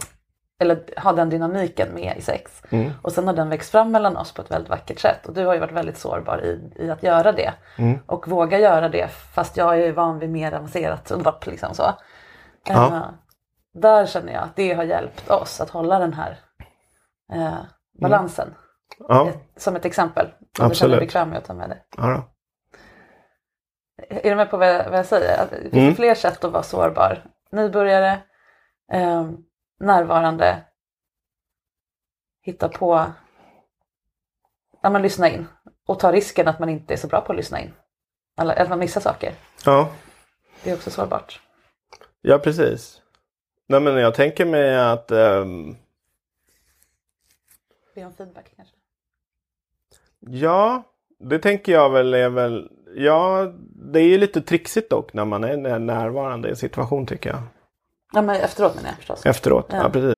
[0.60, 2.62] Eller ha den dynamiken med i sex.
[2.70, 2.90] Mm.
[3.02, 5.26] Och sen har den växt fram mellan oss på ett väldigt vackert sätt.
[5.26, 7.52] Och du har ju varit väldigt sårbar i, i att göra det.
[7.78, 7.98] Mm.
[8.06, 11.46] Och våga göra det fast jag är van vid mer avancerat underlopp.
[11.46, 11.94] Liksom så.
[12.68, 12.86] Ja.
[12.86, 13.02] Eh,
[13.74, 16.38] där känner jag att det har hjälpt oss att hålla den här
[17.32, 17.58] eh,
[18.00, 18.54] balansen.
[19.08, 19.28] Ja.
[19.28, 20.26] Ett, som ett exempel.
[20.26, 20.98] Om du känner Absolut.
[20.98, 21.78] dig bekväm med att ta med det.
[21.96, 22.31] ja.
[23.96, 25.42] Är du med på vad jag, vad jag säger?
[25.42, 25.94] Att Det finns Mm.
[25.94, 27.24] fler sätt att vara sårbar.
[27.50, 28.22] Nybörjare,
[28.92, 29.30] eh,
[29.80, 30.64] närvarande,
[32.42, 33.12] hitta på,
[34.82, 35.46] ja men lyssna in.
[35.86, 37.74] Och ta risken att man inte är så bra på att lyssna in.
[38.40, 39.34] Eller att man missar saker.
[39.64, 39.90] Ja.
[40.64, 41.40] Det är också sårbart.
[42.20, 43.02] ja, precis.
[43.66, 45.76] Nej, men jag tänker mig att ehm,
[47.94, 48.76] Be om feedback kanske.
[50.20, 50.82] Ja,
[51.18, 52.70] det tänker jag väl är väl...
[52.96, 53.52] Ja,
[53.92, 57.30] det är ju lite trixigt dock när man är när- närvarande i en situation tycker
[57.30, 57.42] jag.
[58.12, 59.26] Ja men efteråt menar jag förstås.
[59.26, 59.90] Efteråt, ja, Ja.
[59.90, 60.14] precis.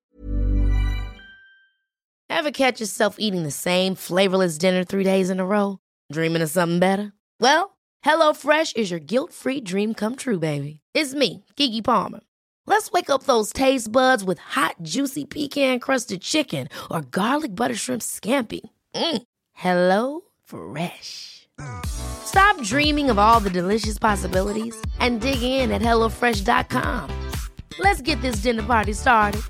[2.29, 5.79] Ever catch yourself eating the same flavorless dinner three days in a row?
[6.13, 7.13] Dreaming of something better?
[7.41, 7.71] Well,
[8.07, 10.81] HelloFresh is your guilt-free dream come true, baby.
[10.95, 12.21] It's me, Kiki Palmer.
[12.67, 18.03] Let's wake up those taste buds with hot, juicy pecan-crusted chicken or garlic butter shrimp
[18.03, 18.61] scampi.
[18.95, 19.23] Mm.
[19.53, 21.34] Hello Fresh.
[22.25, 27.11] Stop dreaming of all the delicious possibilities and dig in at HelloFresh.com.
[27.79, 29.43] Let's get this dinner party started.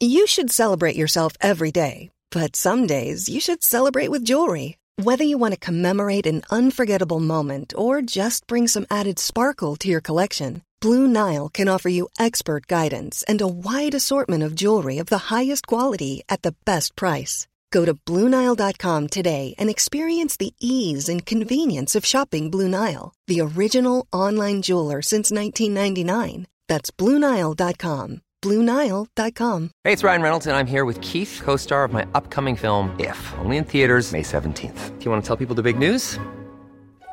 [0.00, 4.78] You should celebrate yourself every day, but some days you should celebrate with jewelry.
[4.96, 9.88] Whether you want to commemorate an unforgettable moment or just bring some added sparkle to
[9.88, 14.98] your collection, Blue Nile can offer you expert guidance and a wide assortment of jewelry
[14.98, 17.46] of the highest quality at the best price.
[17.70, 23.40] Go to BlueNile.com today and experience the ease and convenience of shopping Blue Nile, the
[23.40, 26.46] original online jeweler since 1999.
[26.68, 28.22] That's BlueNile.com.
[28.42, 29.70] BlueNile.com.
[29.84, 32.94] Hey, it's Ryan Reynolds, and I'm here with Keith, co star of my upcoming film,
[32.98, 34.98] If, only in theaters, May 17th.
[34.98, 36.18] Do you want to tell people the big news?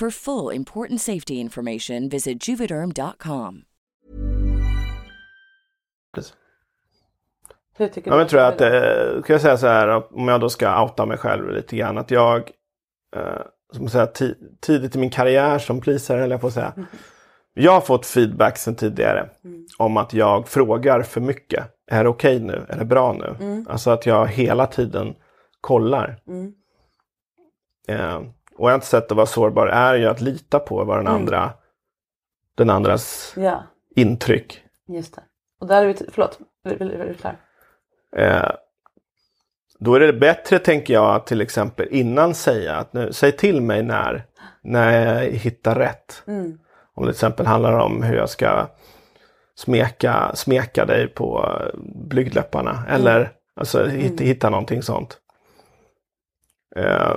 [0.00, 3.62] For full important safety information, visit juvederm.com.
[7.76, 8.18] Hur tycker Ja, du?
[8.20, 11.06] men tror jag att, eh, kan jag säga så här, om jag då ska outa
[11.06, 12.38] mig själv lite grann, att jag,
[13.16, 13.22] eh,
[13.72, 16.72] som jag säga, ti- tidigt i min karriär som pleaser, eller jag att säga,
[17.54, 19.28] jag har fått feedback sedan tidigare
[19.78, 22.66] om att jag frågar för mycket är det okej nu?
[22.68, 23.64] Är det bra nu?
[23.68, 25.14] Alltså att jag hela tiden
[25.60, 26.20] kollar.
[27.88, 28.20] Eh,
[28.58, 31.52] och ett sätt att vara sårbar är ju att lita på vad den andra
[32.54, 33.62] den andras Ja,
[33.96, 34.62] intryck.
[34.88, 35.22] just det.
[35.60, 37.36] Och där är vi, förlåt, vill du klar?
[38.16, 38.50] Eh,
[39.78, 43.60] då är det bättre, tänker jag, att till exempel innan säga att nu, säg till
[43.62, 44.24] mig när,
[44.62, 46.22] när jag hittar rätt.
[46.26, 46.58] Mm.
[46.94, 48.68] Om det till exempel handlar om hur jag ska
[49.54, 52.84] smeka, smeka dig på blygdläpparna.
[52.88, 55.18] Eller alltså, hitta, hitta någonting sånt.
[56.76, 57.14] Eh,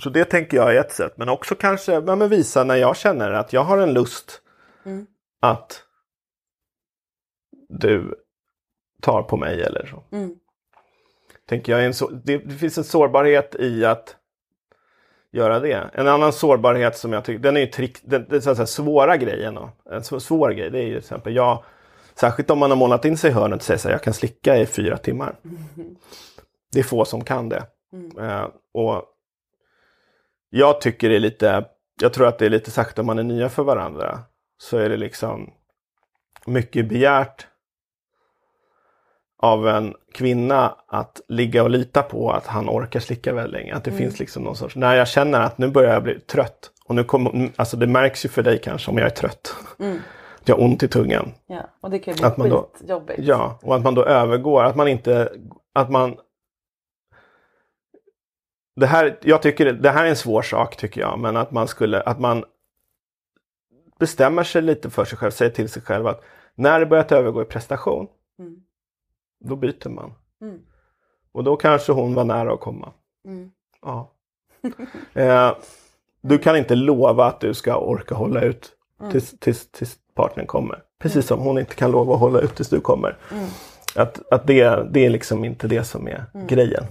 [0.00, 1.12] så det tänker jag är ett sätt.
[1.16, 4.40] Men också kanske ja, men visa när jag känner att jag har en lust
[5.40, 5.82] att
[7.68, 8.14] du
[9.02, 10.16] tar på mig eller så.
[10.16, 10.34] Mm.
[11.48, 14.16] Tänker jag är en så, det, det finns en sårbarhet i att
[15.32, 15.90] göra det.
[15.92, 19.16] En annan sårbarhet som jag tycker, den är ju trick, den, så att säga svåra
[19.16, 19.54] grejen.
[19.54, 19.70] Då.
[19.90, 21.64] En svår grej det är ju till exempel jag,
[22.14, 24.14] särskilt om man har målat in sig i hörnet och säger så här, jag kan
[24.14, 25.36] slicka i fyra timmar.
[26.72, 27.66] Det är få som kan det.
[28.20, 29.04] Eh, och
[30.50, 31.64] jag tycker det är lite,
[32.00, 34.18] jag tror att det är lite sagt om man är nya för varandra.
[34.58, 35.50] Så är det liksom
[36.46, 37.46] mycket begärt
[39.42, 43.74] av en kvinna att ligga och lita på att han orkar slicka väldigt länge.
[43.74, 46.70] Att det finns liksom någon sorts, när jag känner att nu börjar jag bli trött.
[46.86, 49.54] Och nu kommer, alltså det märks ju för dig kanske om jag är trött.
[50.40, 51.32] Att jag har ont i tungan.
[51.46, 53.18] Ja, och det kan ju bli Att man då- skitjobbigt.
[53.22, 55.32] Ja, och att man då övergår, att man inte,
[55.74, 56.16] att man
[58.76, 61.68] det här, jag tycker det- här är en svår sak tycker jag, men att man
[61.68, 62.44] skulle, att man
[63.98, 66.22] bestämmer sig lite för sig själv, säger till sig själv att
[66.54, 68.56] när det börjar övergå i prestation, Mm.
[69.44, 70.12] då byter man.
[70.42, 70.58] Mm.
[71.32, 72.92] Och då kanske hon var nära att komma.
[73.24, 73.50] Mm.
[73.82, 74.12] Ja.
[75.12, 75.52] eh,
[76.20, 79.12] du kan inte lova att du ska orka hålla ut Mm.
[79.12, 80.82] tills, tills, tills partnern kommer.
[80.98, 83.18] Precis som hon inte kan lova att hålla ut tills du kommer.
[83.32, 83.46] Mm.
[83.96, 86.84] Att, att det, det är liksom inte det som är grejen.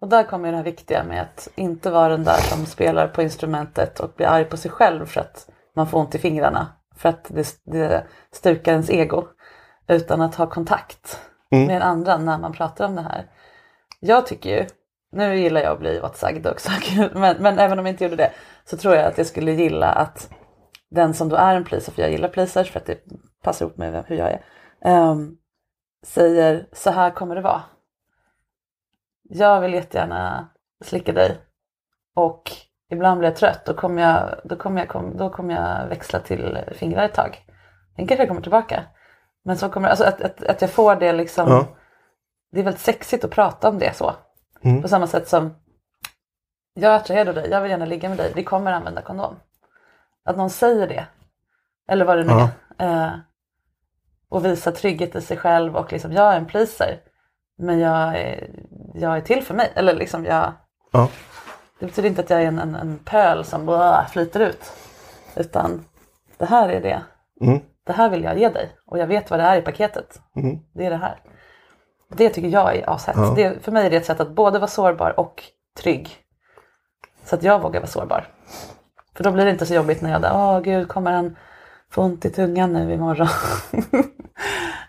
[0.00, 3.22] Och där kommer det här viktiga med att inte vara den där som spelar på
[3.22, 6.66] instrumentet och blir arg på sig själv för att man får ont i fingrarna.
[6.96, 9.24] För att det, det stukar ens ego.
[9.88, 13.26] Utan att ha kontakt med andra när man pratar om det här.
[14.00, 14.66] Jag tycker ju,
[15.12, 16.70] nu gillar jag att bli åtsagd också,
[17.12, 18.32] men, men även om jag inte gjorde det
[18.64, 20.30] så tror jag att jag skulle gilla att
[20.90, 22.98] den som då är en pleaser, för jag gillar pleasers för att det
[23.42, 24.44] passar ihop med hur jag är,
[24.84, 25.36] ehm,
[26.06, 27.62] säger så här kommer det vara
[29.28, 30.48] jag vill jättegärna
[30.84, 31.38] slicka dig
[32.16, 32.50] och
[32.90, 33.64] ibland blir jag trött.
[33.66, 37.44] Då kommer jag, då kommer jag, då kommer jag växla till fingrar ett tag.
[37.96, 38.84] Sen kanske kommer tillbaka.
[39.44, 41.48] Men så kommer alltså att, att, att jag får det liksom.
[41.48, 41.66] Ja.
[42.52, 44.14] Det är väldigt sexigt att prata om det så.
[44.62, 44.82] Mm.
[44.82, 45.54] På samma sätt som
[46.74, 49.36] jag attraherar dig, jag vill gärna ligga med dig, vi kommer använda kondom.
[50.24, 51.06] Att någon säger det.
[51.88, 52.48] Eller vad det nu Ja.
[52.78, 53.04] är.
[53.06, 53.12] Eh,
[54.28, 57.00] och visa trygghet i sig själv och liksom jag är en pleaser.
[57.58, 58.50] Men jag är,
[59.00, 59.72] jag är till för mig.
[59.74, 60.52] Eller liksom jag,
[60.92, 61.08] Ja.
[61.78, 64.72] det betyder inte att jag är en, en, en pöl som bara flyter ut.
[65.36, 65.84] Utan
[66.38, 67.02] det här är det.
[67.40, 67.60] Mm.
[67.86, 68.70] Det här vill jag ge dig.
[68.86, 70.20] Och jag vet vad det är i paketet.
[70.36, 70.58] Mm.
[70.74, 71.20] Det är det här.
[72.10, 73.16] Det tycker jag är ashett.
[73.16, 73.32] Ja.
[73.36, 75.42] Det, för mig är det ett sätt att både vara sårbar och
[75.80, 76.16] trygg.
[77.24, 78.26] Så att jag vågar vara sårbar.
[79.14, 81.36] För då blir det inte så jobbigt när jag där, åh gud kommer han
[81.90, 83.28] få ont i tungan nu imorgon.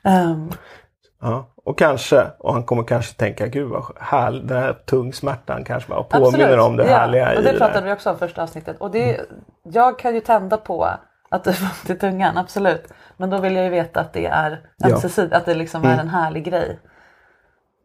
[0.04, 0.52] um,
[1.22, 1.54] Ja.
[1.70, 6.04] Och kanske, och han kommer kanske tänka, gud vad härligt, den här tungsmärtan kanske bara
[6.04, 6.60] påminner Absolut.
[6.60, 8.78] om det härliga ja, och i det det pratade vi också om första avsnittet.
[8.80, 9.22] Och det,
[9.64, 10.90] jag kan ju tända på
[11.30, 12.94] att det får ont i tungan, absolut.
[13.18, 14.90] Men då vill jag ju veta att det är Ja.
[14.90, 16.80] ömsesidigt, att det liksom är en härlig grej.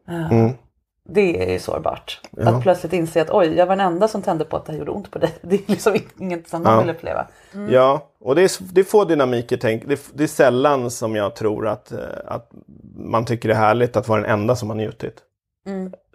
[0.09, 0.49] Eh,
[1.09, 2.21] Det är sårbart.
[2.37, 2.49] Ja.
[2.49, 4.79] Att plötsligt inse att oj, jag var den enda som tände på att det här
[4.79, 5.33] gjorde ont på dig.
[5.41, 6.81] Det är liksom inget som de Ja.
[6.81, 7.27] vill uppleva.
[7.69, 9.57] Ja, och det är, det är få dynamiker.
[9.57, 12.51] Tänk, det, är, det är sällan som jag tror att, eh, att
[12.95, 15.21] man tycker det är härligt att vara den enda som har njutit.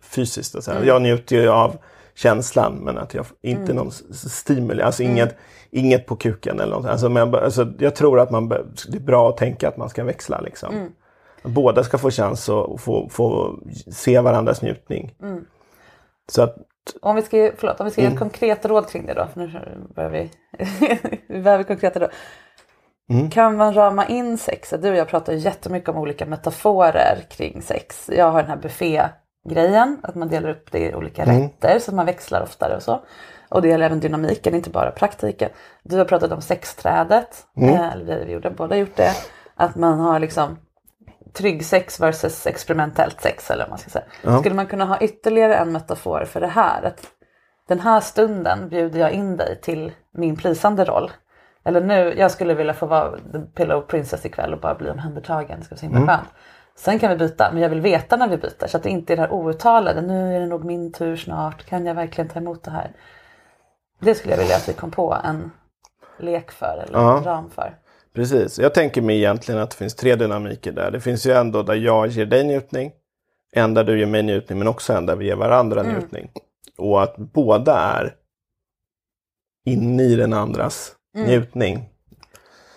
[0.03, 0.55] Fysiskt.
[0.55, 0.85] Och så här.
[0.85, 1.76] Jag njuter ju av
[2.14, 5.37] känslan men att jag inte någon s- stimuli, alltså inget,
[5.70, 6.87] inget på kuken eller något.
[6.87, 10.05] Alltså, men alltså, jag tror att man, det är bra att tänka att man ska
[10.05, 10.40] växla.
[10.40, 10.74] Liksom.
[11.42, 13.59] Båda ska få chans att få, få
[13.92, 15.14] se varandras njutning.
[16.32, 16.57] Så att,
[17.03, 19.26] Om vi ska, förlåt, om vi ska ge ett konkret råd kring det då.
[19.26, 19.61] För nu
[19.95, 20.30] börjar vi,
[21.28, 22.09] vi behöver konkreta då.
[23.30, 24.74] Kan man rama in sex?
[24.82, 28.11] Du och jag pratar jättemycket om olika metaforer kring sex.
[28.12, 31.95] Jag har den här buffé-grejen, att man delar upp det i olika rätter så att
[31.95, 33.05] man växlar oftare och så.
[33.49, 35.51] Och det gäller även dynamiken, inte bara praktiken.
[35.82, 39.12] Du har pratat om sexträdet, eh, eller vi, vi gjorde, båda gjort det.
[39.55, 40.57] Att man har liksom
[41.33, 44.39] trygg sex versus experimentellt sex eller vad man ska säga.
[44.41, 46.83] Skulle man kunna ha ytterligare en metafor för det här?
[46.83, 47.07] Att
[47.68, 51.11] den här stunden bjuder jag in dig till min plisande roll.
[51.64, 55.59] Eller nu, jag skulle vilja få vara the pillow princess ikväll och bara bli omhändertagen.
[55.59, 56.28] Det ska vara så himla skönt.
[56.74, 59.12] Sen kan vi byta men jag vill veta när vi byter så att det inte
[59.12, 60.01] är det här outtalade.
[60.01, 61.64] Nu är det nog min tur snart.
[61.64, 62.91] Kan jag verkligen ta emot det här?
[64.01, 65.51] Det skulle jag vilja att vi kom på en
[66.18, 67.18] lek för eller Ja.
[67.18, 67.74] en ram för.
[68.14, 68.58] Precis.
[68.58, 70.90] Jag tänker mig egentligen att det finns tre dynamiker där.
[70.90, 72.92] Det finns ju en då där jag ger dig njutning.
[73.52, 75.92] En där du ger mig njutning men också en där vi ger varandra Mm.
[75.92, 76.30] njutning.
[76.78, 78.14] Och att båda är
[79.64, 81.26] inne i den andras Mm.
[81.28, 81.88] njutning.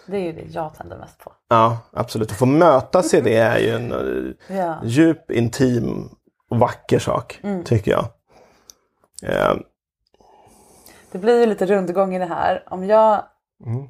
[0.07, 1.31] Det är ju det jag tänder mest på.
[1.49, 2.31] Ja, absolut.
[2.31, 4.79] Att få mötas i det är ju en eh, Ja.
[4.83, 6.09] djup, intim
[6.49, 7.63] och vacker sak, Mm.
[7.63, 8.05] tycker jag.
[9.23, 9.53] Eh,
[11.11, 12.63] Det blir ju lite rundgång i det här.
[12.69, 13.23] Om jag,
[13.65, 13.87] Mm.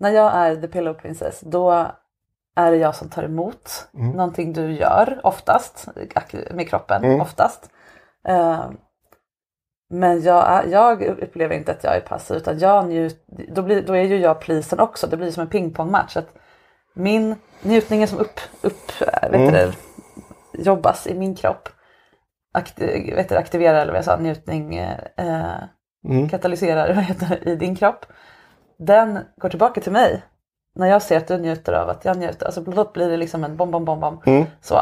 [0.00, 1.86] När jag är the pillow princess då
[2.56, 4.10] är det jag som tar emot Mm.
[4.10, 5.88] någonting du gör oftast
[6.50, 7.20] med kroppen Mm.
[7.20, 7.70] oftast.
[8.28, 8.64] Eh,
[9.90, 13.92] men jag, jag upplever inte att jag är passiv utan jag njut, då, blir, då
[13.96, 15.06] är ju jag pleasen också.
[15.06, 16.16] Det blir som en pingpongmatch.
[16.16, 16.34] Att
[16.94, 19.52] min njutning är som upp, upp vet Mm.
[19.52, 19.72] det,
[20.52, 21.68] jobbas i min kropp.
[22.52, 25.54] Akti, vet du, aktiverar eller vad jag sa, njutning eh,
[26.04, 26.28] Mm.
[26.28, 28.06] katalyserar vad heter i din kropp.
[28.80, 30.22] Den går tillbaka till mig.
[30.74, 32.46] När jag ser att du njuter av att jag njuter.
[32.46, 34.22] Alltså då blir det liksom en bom, bom, bom, bom.
[34.26, 34.44] Mm.
[34.60, 34.80] Så.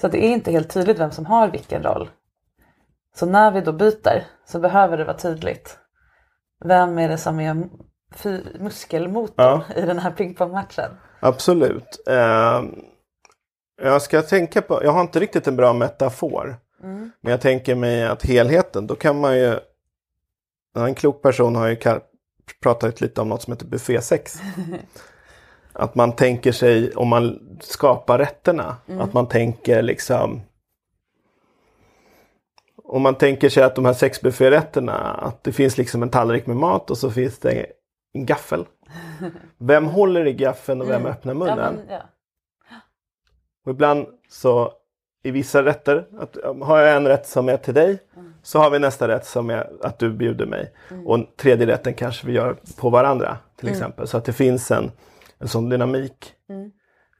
[0.00, 2.10] så det är inte helt tydligt vem som har vilken roll.
[3.16, 5.78] Så när vi då byter så behöver det vara tydligt.
[6.64, 7.68] Vem är det som är
[8.58, 10.90] muskelmotorn i den här pingpongmatchen?
[11.20, 12.08] Absolut.
[12.08, 12.62] Eh,
[13.82, 16.56] jag ska tänka på, jag har inte riktigt en bra metafor.
[16.82, 17.10] Mm.
[17.20, 19.58] Men jag tänker mig att helheten, då kan man ju...
[20.76, 21.76] En klok person har ju
[22.62, 24.40] pratat lite om något som heter buffésex.
[25.72, 29.00] Att man tänker sig, om man skapar rätterna, Mm.
[29.00, 30.40] att man tänker liksom...
[32.84, 36.46] Om man tänker sig att de här sex bufférätterna, att det finns liksom en tallrik
[36.46, 37.66] med mat och så finns det
[38.12, 38.66] en gaffel.
[39.58, 41.12] Vem håller i gaffeln och vem Mm.
[41.12, 41.74] öppnar Ja, munnen?
[41.74, 42.02] men, ja.
[43.64, 44.72] Och ibland så
[45.26, 48.34] i vissa rätter, att, um, har jag en rätt som är till dig Mm.
[48.42, 50.72] så har vi nästa rätt som är att du bjuder mig.
[51.06, 53.76] Och en tredje rätten kanske vi gör på varandra till Mm.
[53.78, 54.06] exempel.
[54.06, 54.90] Så att det finns en,
[55.38, 56.32] en sån dynamik.
[56.48, 56.70] Mm.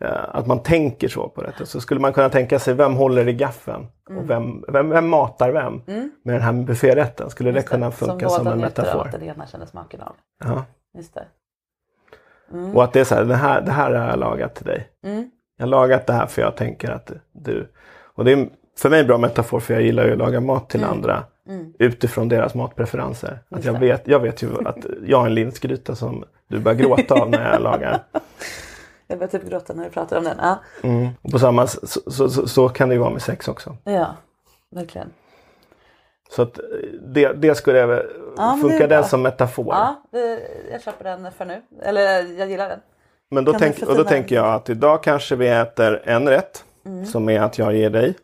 [0.00, 1.66] Eh, att man tänker så på rätten.
[1.66, 3.86] Så skulle man kunna tänka sig vem håller i gaffeln?
[4.10, 4.22] Mm.
[4.22, 5.82] Och vem, vem, vem matar vem?
[6.22, 7.30] Med den här bufférätten.
[7.30, 9.06] Skulle det Just kunna funka som, båda en metafor?
[9.06, 10.16] att den ena känner smaken av.
[10.44, 10.64] Ja.
[10.96, 11.26] Just det.
[12.74, 14.88] Och att det är så här, det här, det här har jag lagat till dig.
[15.04, 15.30] Mm.
[15.56, 17.72] Jag har lagat det här för jag tänker att du...
[18.16, 18.48] Och det är
[18.78, 21.24] för mig en bra metafor för jag gillar ju att laga mat till andra
[21.78, 23.38] utifrån deras matpreferenser.
[23.48, 23.74] Att Mm.
[23.74, 27.30] Jag, vet, jag vet ju att jag har en linsgryta som du börjar gråta av
[27.30, 27.98] när jag lagar.
[29.08, 30.36] Jag börjar typ gråta när du pratar om den.
[30.40, 31.08] Ja, Mm.
[31.22, 33.76] Och på samma så, så, så, så kan det ju vara med sex också.
[33.84, 34.16] ja
[34.70, 35.10] verkligen.
[36.30, 36.60] Så att
[37.14, 38.02] det, det skulle jag,
[38.36, 38.86] Ja, bra.
[38.86, 39.66] den som metafor.
[39.74, 40.40] Ja, det,
[40.72, 41.62] jag köper den för nu.
[41.82, 42.02] Eller
[42.38, 42.80] jag gillar den.
[43.30, 47.06] Men då, tänk, och då tänker jag att idag kanske vi äter en rätt Mm.
[47.06, 48.14] som är att jag ger dig.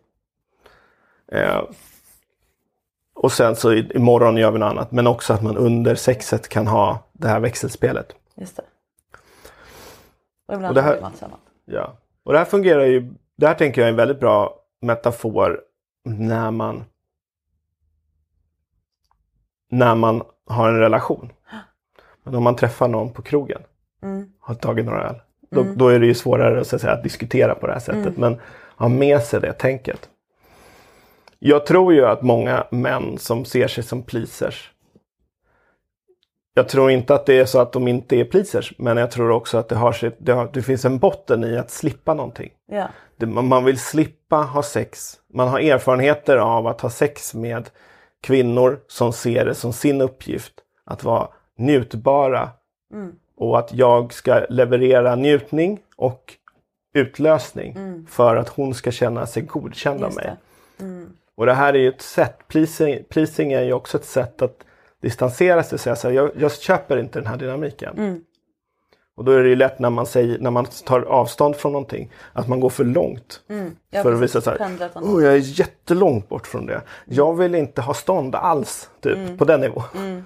[1.32, 1.62] Eh,
[3.14, 4.92] och sen så imorgon gör vi något annat.
[4.92, 8.14] Men också att man under sexet kan ha det här växelspelet.
[8.34, 8.62] Just det.
[10.46, 11.38] Och ibland Och det här- mat samman.
[11.64, 11.96] Ja.
[12.22, 15.60] Och det här fungerar ju, det här tänker jag är en väldigt bra metafor
[16.04, 16.84] när man
[19.68, 21.32] när man har en relation.
[22.22, 23.62] Men om man träffar någon på krogen,
[24.02, 24.32] Mm.
[24.38, 25.20] har tagit några öl,
[25.54, 28.16] då, då är det ju svårare att, säga, att diskutera på det här sättet.
[28.16, 28.20] Mm.
[28.20, 28.40] Men
[28.76, 30.08] ha med sig det tänket.
[31.38, 34.72] Jag tror ju att många män som ser sig som pleasers
[36.54, 39.30] jag tror inte att det är så att de inte är pleasers, men jag tror
[39.30, 42.50] också att det, har sitt, det, har, det finns en botten i att slippa någonting.
[42.66, 42.88] Ja.
[43.16, 45.20] Det, man man vill slippa ha sex.
[45.34, 47.70] Man har erfarenheter av att ha sex med
[48.22, 50.52] kvinnor som ser det som sin uppgift
[50.84, 51.28] att vara
[51.58, 52.50] njutbara.
[52.94, 53.12] Mm.
[53.42, 56.34] Och att jag ska leverera njutning och
[56.94, 57.76] utlösning
[58.08, 60.24] för att hon ska känna sig godkänd av Mm.
[60.24, 60.36] Mig.
[60.80, 61.12] Mm.
[61.34, 64.64] Och det här är ju ett sätt, pleasing, pleasing är ju också ett sätt att
[65.00, 67.98] distansera sig och säga så här, jag, jag köper inte den här dynamiken.
[67.98, 68.20] Mm.
[69.16, 72.10] Och då är det ju lätt när man, säger, när man tar avstånd från någonting,
[72.32, 73.40] att man går för långt.
[73.48, 73.76] Mm.
[73.92, 74.58] För att visa så här,
[74.94, 76.82] oh, jag är jättelångt bort från det.
[77.04, 79.84] Jag vill inte ha stånd alls, typ, på den nivån.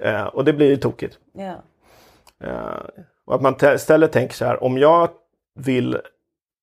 [0.00, 1.18] Eh, och det blir ju tokigt.
[1.32, 1.62] Ja.
[2.40, 2.80] Eh,
[3.24, 5.10] och att man istället tänker så här, om jag
[5.54, 6.00] vill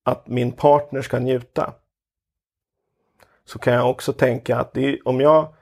[0.03, 1.73] att min partner ska njuta.
[3.45, 5.53] Så kan jag också tänka att är- om jag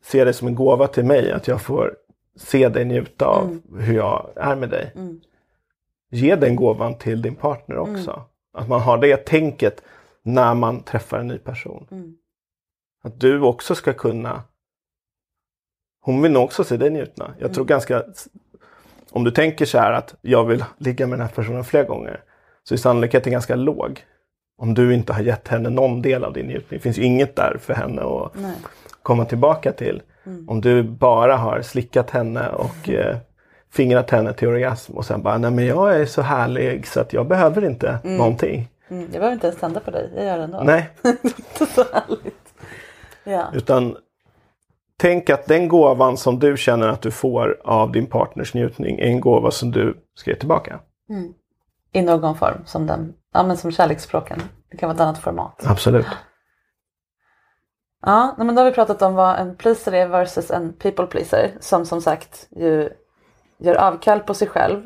[0.00, 1.96] ser det som en gåva till mig, att jag får
[2.36, 4.92] se dig njuta av hur jag är med dig.
[4.96, 5.20] Mm.
[6.10, 8.24] Ge den gåvan till din partner också.
[8.52, 9.82] Att man har det tänket
[10.22, 11.86] när man träffar en ny person.
[11.90, 12.16] Mm.
[13.02, 14.42] Att du också ska kunna
[16.00, 17.34] hon vill nog också se dig njutna.
[17.38, 18.02] Jag tror ganska...
[19.10, 22.20] Om du tänker så här att jag vill ligga med den här personen fler gånger.
[22.64, 24.04] så är sannolikheten ganska låg.
[24.58, 26.78] Om du inte har gett henne någon del av din njutning.
[26.78, 28.54] Det finns ju inget där för henne att Nej.
[29.02, 30.02] komma tillbaka till.
[30.46, 33.16] Om du bara har slickat henne och eh,
[33.72, 37.12] fingrat henne till orgasm och sen bara, nej men jag är så härlig så att
[37.12, 38.68] jag behöver inte någonting.
[38.88, 40.62] Mm, jag behöver inte ens tända på dig, jag gör det ändå.
[40.64, 40.90] Nej,
[41.74, 42.54] så härligt.
[43.24, 43.46] Ja.
[43.54, 43.96] utan
[45.00, 49.06] tänk att den gåvan som du känner att du får av din partners njutning är
[49.06, 50.80] en gåva som du ska ge tillbaka.
[51.92, 54.42] I någon form, som, den, ja, men som kärleksspråken.
[54.70, 55.62] Det kan vara ett annat format.
[55.66, 56.06] Absolut.
[58.02, 61.50] Ja, men då har vi pratat om vad en pleaser är versus en people pleaser.
[61.60, 62.90] Som som sagt ju
[63.58, 64.82] gör avkall på sig själv.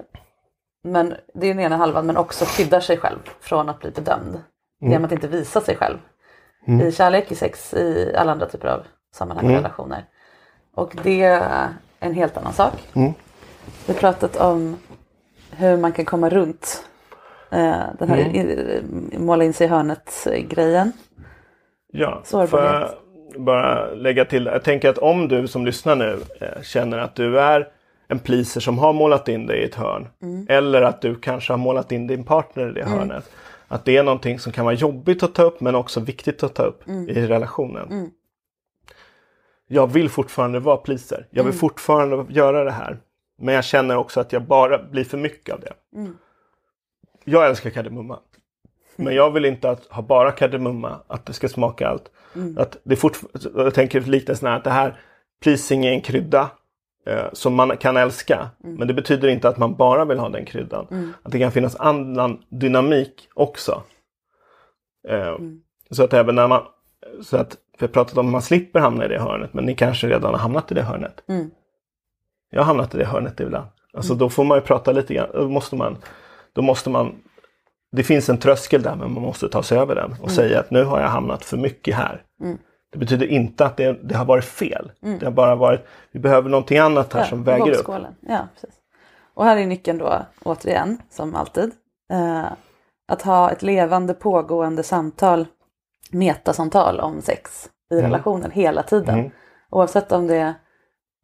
[0.84, 4.42] Men det är den ena halvan, men också skyddar sig själv från att bli bedömd.
[4.80, 5.98] Genom att inte visa sig själv.
[6.82, 8.82] I kärlek, i sex, i alla andra typer av
[9.14, 10.04] sammanhang och relationer.
[10.74, 11.68] Och det är
[12.00, 12.72] en helt annan sak.
[13.86, 14.76] Vi har pratat om
[15.50, 16.84] hur man kan komma runt
[17.50, 18.82] eh, den här i,
[19.18, 20.92] måla in sig i hörnet grejen.
[21.92, 22.90] Ja, Sårbarhet.
[23.32, 24.46] jag bara lägga till.
[24.46, 27.68] Jag tänker att om du som lyssnar nu eh, känner att du är
[28.08, 30.08] en pleaser som har målat in dig i ett hörn.
[30.48, 33.30] Eller att du kanske har målat in din partner i det hörnet.
[33.68, 36.54] Att det är någonting som kan vara jobbigt att ta upp men också viktigt att
[36.54, 38.10] ta upp i relationen.
[39.68, 41.26] Jag vill fortfarande vara pleaser.
[41.30, 42.98] Jag vill fortfarande göra det här.
[43.38, 45.72] Men jag känner också att jag bara blir för mycket av det.
[47.24, 48.18] Jag älskar kardemumma.
[48.96, 52.10] Men jag vill inte att ha bara kardemumma, att det ska smaka allt.
[52.58, 55.00] Att det är fortf- jag tänker lite sån här att det här
[55.42, 56.50] pleasing är en krydda
[57.06, 58.50] eh, som man kan älska.
[58.58, 61.12] Men det betyder inte att man bara vill ha den kryddan.
[61.22, 63.82] Att det kan finnas annan dynamik också.
[65.08, 65.36] Eh,
[65.90, 66.62] Så att även när man,
[67.22, 69.74] så att vi har pratat om att man slipper hamna i det hörnet, men ni
[69.74, 71.20] kanske redan har hamnat i det hörnet.
[72.50, 73.66] Jag har hamnat i det hörnet ibland.
[73.92, 75.96] Alltså då får man ju prata lite grann, då måste man,
[76.52, 77.14] då måste man
[77.92, 80.70] det finns en tröskel där men man måste ta sig över den och säga att
[80.70, 82.22] nu har jag hamnat för mycket här.
[82.92, 84.92] Det betyder inte att det, det har varit fel.
[85.20, 85.80] Det har bara varit,
[86.12, 87.84] vi behöver någonting annat här som väger upp.
[88.20, 88.80] Ja, precis.
[89.34, 91.70] Och här är nyckeln då återigen, som alltid.
[92.12, 92.44] Eh,
[93.08, 95.46] att ha ett levande pågående samtal,
[96.10, 98.04] metasamtal om sex i Mm.
[98.06, 99.30] relationen hela tiden.
[99.70, 100.54] Oavsett om det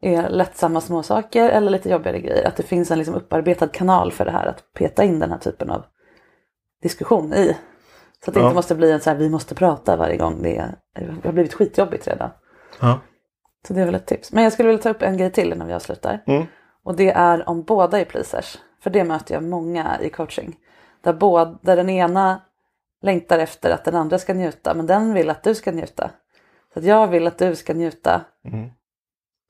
[0.01, 2.47] är lättsamma småsaker eller lite jobbigare grejer.
[2.47, 5.37] Att det finns en liksom upparbetad kanal för det här, att peta in den här
[5.37, 5.85] typen av
[6.81, 7.57] diskussion i.
[8.25, 8.45] Så att det Ja.
[8.45, 11.31] inte måste bli en så här, vi måste prata varje gång det, är, det har
[11.33, 12.29] blivit skitjobbigt redan.
[12.81, 12.99] Ja.
[13.67, 14.31] Så det är väl ett tips.
[14.31, 16.23] Men jag skulle vilja ta upp en grej till innan vi avslutar.
[16.83, 18.57] Och det är om båda är pleasers.
[18.83, 20.55] För det möter jag många i coaching.
[21.01, 22.41] Där, båda, där den ena
[23.01, 26.11] längtar efter att den andra ska njuta men den vill att du ska njuta.
[26.73, 28.21] Så att jag vill att du ska njuta.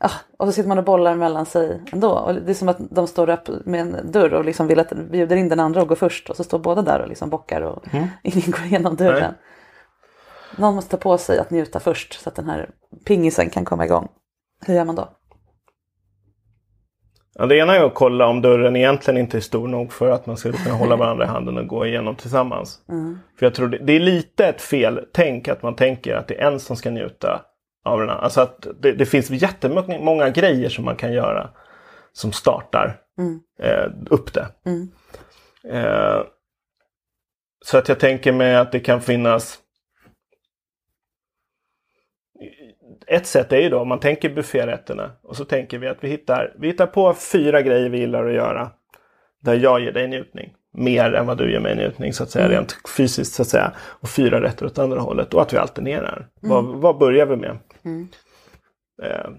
[0.04, 2.12] Ah, och så sitter man och bollar mellan sig ändå.
[2.12, 4.93] Och det är som att de står upp med en dörr och liksom vill att
[4.93, 6.30] bjuder in den andra och går först.
[6.30, 7.86] Och så står båda där och liksom bockar och
[8.24, 9.34] ingen går igenom dörren.
[10.58, 12.70] Någon måste ta på sig att njuta först så att den här
[13.06, 14.08] pingisen kan komma igång.
[14.66, 15.10] Hur gör man då?
[17.36, 20.26] Ja, det ena är att kolla om dörren egentligen inte är stor nog för att
[20.26, 22.80] man ska kunna hålla varandra i handen och gå igenom tillsammans.
[23.40, 26.42] För jag tror det, det är lite ett fel tänk att man tänker att det
[26.42, 27.42] är en som ska njuta
[27.86, 28.10] av den.
[28.10, 31.50] Alltså att det, det finns jättemånga många grejer som man kan göra
[32.14, 32.98] som startar
[33.64, 34.48] eh, upp det.
[35.70, 36.22] Eh,
[37.66, 39.60] så att jag tänker mig att det kan finnas
[43.08, 46.08] ett sätt är ju då om man tänker bufférätterna och så tänker vi att vi
[46.08, 48.72] hittar, vi hittar på fyra grejer vi gillar att göra.
[49.41, 50.54] Där jag ger dig njutning.
[50.74, 53.72] Mer än vad du ger mig njutning så att säga, rent fysiskt så att säga.
[53.78, 56.28] Och fyra rätter åt andra hållet och att vi alternerar.
[56.41, 57.58] Vad, vad börjar vi med?
[59.04, 59.32] Eh,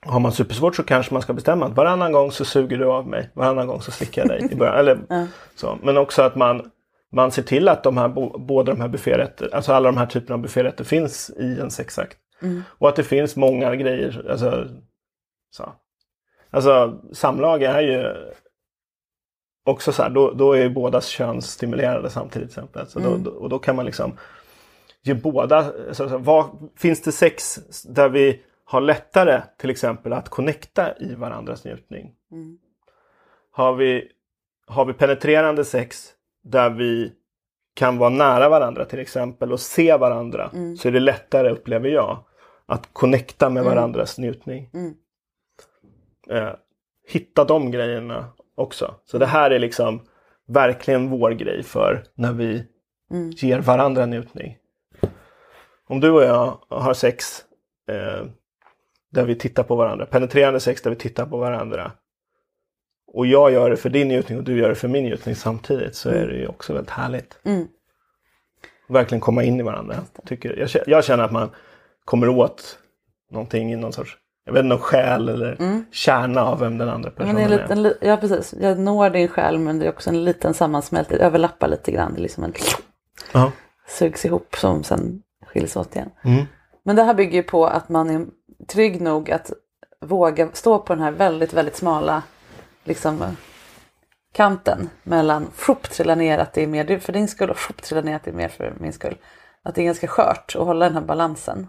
[0.00, 3.06] har man supersvårt så kanske man ska bestämma att varannan gång så suger du av
[3.06, 4.78] mig, varannan gång så slickar jag dig i början.
[4.78, 4.98] Eller,
[5.54, 5.78] så.
[5.82, 6.70] Men också att man,
[7.12, 10.34] man ser till att de här, båda de här bufférätter, alltså alla de här typerna
[10.34, 12.18] av bufférätter finns i en sexakt.
[12.66, 14.26] Och att det finns många grejer.
[14.30, 14.68] Alltså,
[15.50, 15.72] så.
[16.50, 18.14] alltså samlag är ju
[19.64, 22.86] också så här, då, då är ju bådas kön stimulerade samtidigt till exempel.
[22.86, 24.18] Så då, då, och då kan man liksom
[25.02, 27.54] ge båda, så, så, vad, finns det sex
[27.84, 32.12] där vi har lättare till exempel att connecta i varandras njutning?
[33.50, 34.12] Har, vi,
[34.66, 36.14] har vi penetrerande sex
[36.44, 37.12] där vi
[37.74, 42.24] kan vara nära varandra till exempel och se varandra så är det lättare upplever jag
[42.66, 44.70] att connecta med varandras njutning.
[46.30, 46.50] Eh,
[47.08, 48.94] hitta de grejerna också.
[49.04, 50.00] Så det här är liksom
[50.46, 52.64] verkligen vår grej för när vi
[53.36, 54.56] ger varandra njutning.
[55.86, 57.44] Om du och jag har sex
[57.90, 58.26] eh,
[59.10, 61.92] där vi tittar på varandra, penetrerande sex där vi tittar på varandra.
[63.12, 65.94] Och jag gör det för din njutning och du gör det för min njutning samtidigt
[65.96, 67.38] så är det ju också väldigt härligt.
[67.44, 67.66] Mm.
[68.88, 69.96] Verkligen komma in i varandra.
[70.26, 71.50] Tycker, jag, jag känner att man
[72.04, 72.78] kommer åt
[73.30, 75.56] någonting i någon sorts, jag vet inte om själ eller
[75.92, 77.14] kärna av vem den andra Mm.
[77.16, 77.62] personen men det är är.
[77.62, 80.54] en liten, li- ja precis, jag når din själ men det är också en liten
[80.54, 82.14] sammansmält, det överlappar lite grann.
[82.14, 82.52] Det är liksom en
[83.32, 83.52] Ja.
[83.88, 86.10] sugs ihop som sen skiljs åt igen.
[86.24, 86.44] Mm.
[86.82, 88.26] Men det här bygger ju på att man är
[88.66, 89.52] trygg nog att
[90.00, 92.22] våga stå på den här väldigt, väldigt smala
[92.88, 93.36] liksom,
[94.32, 98.02] kanten mellan frupp trillar ner att det är mer för din skull och frupp trillar
[98.02, 99.16] ner att det är mer för min skull.
[99.62, 101.66] Att det är ganska skört att hålla den här balansen,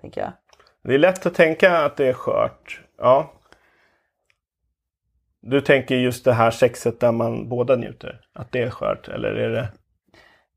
[0.00, 0.32] tänker jag.
[0.84, 2.80] Det är lätt att tänka att det är skört.
[2.98, 3.32] Ja.
[5.40, 8.20] Du tänker just det här sexet där man båda njuter.
[8.32, 9.68] Att det är skört eller är det?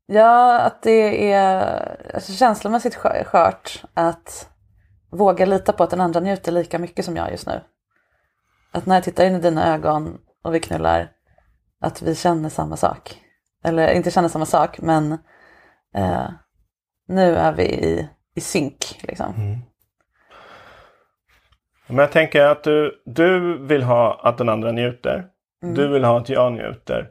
[0.06, 4.48] Ja, att det är alltså, känslomässigt skö- skört att
[5.10, 7.60] våga lita på att den andra njuter lika mycket som jag just nu.
[8.72, 11.12] Att när jag tittar in i dina ögon och vi knullar,
[11.80, 13.18] att vi känner samma sak.
[13.64, 15.12] Eller inte känner samma sak, men
[15.94, 16.28] eh,
[17.08, 19.00] nu är vi i, i synk.
[19.02, 19.34] Liksom.
[21.86, 25.28] Men jag tänker att du, du vill ha att den andra njuter.
[25.60, 27.10] Du vill ha att jag njuter.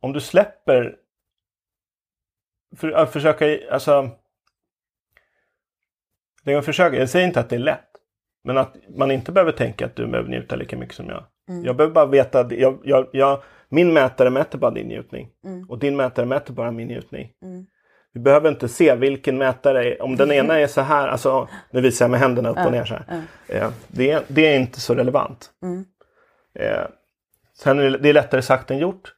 [0.00, 0.96] Om du släpper...
[2.76, 4.10] För, att försöka, alltså...
[6.44, 7.89] Det jag försöker, jag säger inte att det är lätt.
[8.44, 11.24] Men att man inte behöver tänka att du behöver njuta lika mycket som jag.
[11.64, 15.28] Jag behöver bara veta, att jag, jag, jag, min mätare mäter bara din njutning.
[15.68, 17.30] Och din mätare mäter bara min njutning.
[18.12, 22.04] Vi behöver inte se vilken mätare, om den ena är så här, alltså nu visar
[22.04, 23.22] jag med händerna upp och ner så här.
[23.48, 25.50] Eh, det, är, det är inte så relevant.
[26.54, 26.84] Eh,
[27.58, 29.14] sen är det, det är lättare sagt än gjort.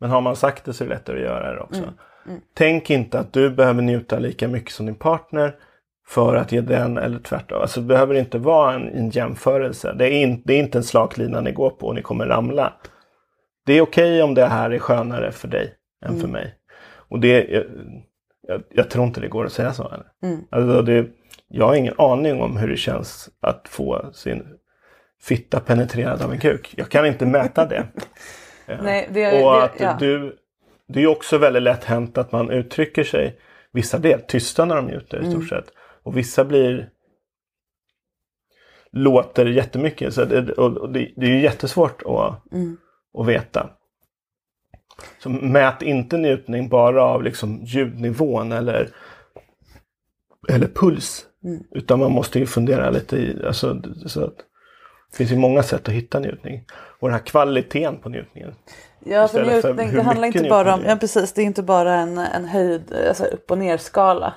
[0.00, 1.82] Men har man sagt det så är det lättare att göra det också.
[2.54, 5.56] Tänk inte att du behöver njuta lika mycket som din partner
[6.08, 7.60] för att ge den eller tvärtom.
[7.62, 9.92] Alltså det behöver inte vara en, en jämförelse.
[9.98, 12.26] Det är, in, det är inte en slak lina ni går på och ni kommer
[12.26, 12.72] ramla.
[13.66, 15.74] Det är okej om det här är skönare för dig
[16.06, 16.54] än för mig.
[17.08, 17.64] Och det, jag,
[18.48, 19.88] jag, jag tror inte det går att säga så.
[19.88, 20.06] Eller?
[20.50, 21.06] Alltså det,
[21.48, 24.46] jag har ingen aning om hur det känns att få sin
[25.22, 26.74] fitta penetrerad av en kuk.
[26.76, 27.86] Jag kan inte mäta det.
[28.66, 28.74] Ja.
[28.82, 29.96] Nej, det- och det- att ja.
[30.00, 30.36] du,
[30.88, 33.38] det är också väldigt lätt hänt att man uttrycker sig.
[33.72, 35.64] Vissa blir helt tysta när de njuter i stort sett.
[36.06, 36.90] Och vissa blir
[38.92, 40.14] låter jättemycket.
[40.14, 42.42] Så det, och, det, det är ju jättesvårt att,
[43.18, 43.70] att veta.
[45.18, 48.88] Så mät inte njutning bara av liksom ljudnivån eller,
[50.48, 51.26] eller puls.
[51.70, 54.36] Utan man måste ju fundera lite i, alltså, så att
[55.10, 56.64] det finns ju många sätt att hitta njutning.
[57.00, 58.54] Och den här kvaliteten på njutningen.
[59.04, 61.62] Ja, för för njutning, hur det handlar inte bara om, ja precis, det är inte
[61.62, 64.34] bara en, en höjd, alltså upp och ner skala.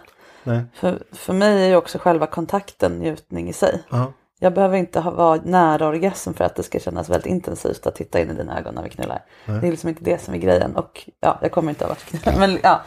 [0.49, 0.61] Nej.
[0.73, 3.83] För, för mig är ju också själva kontakten njutning i sig.
[3.89, 4.13] Ja.
[4.39, 7.95] Jag behöver inte ha, vara nära orgasm för att det ska kännas väldigt intensivt att
[7.95, 9.25] titta in i dina ögon när vi knullar.
[9.45, 10.75] Det är liksom inte det som är grejen.
[10.75, 12.39] Och ja, jag kommer inte att knulla.
[12.39, 12.81] Men ja.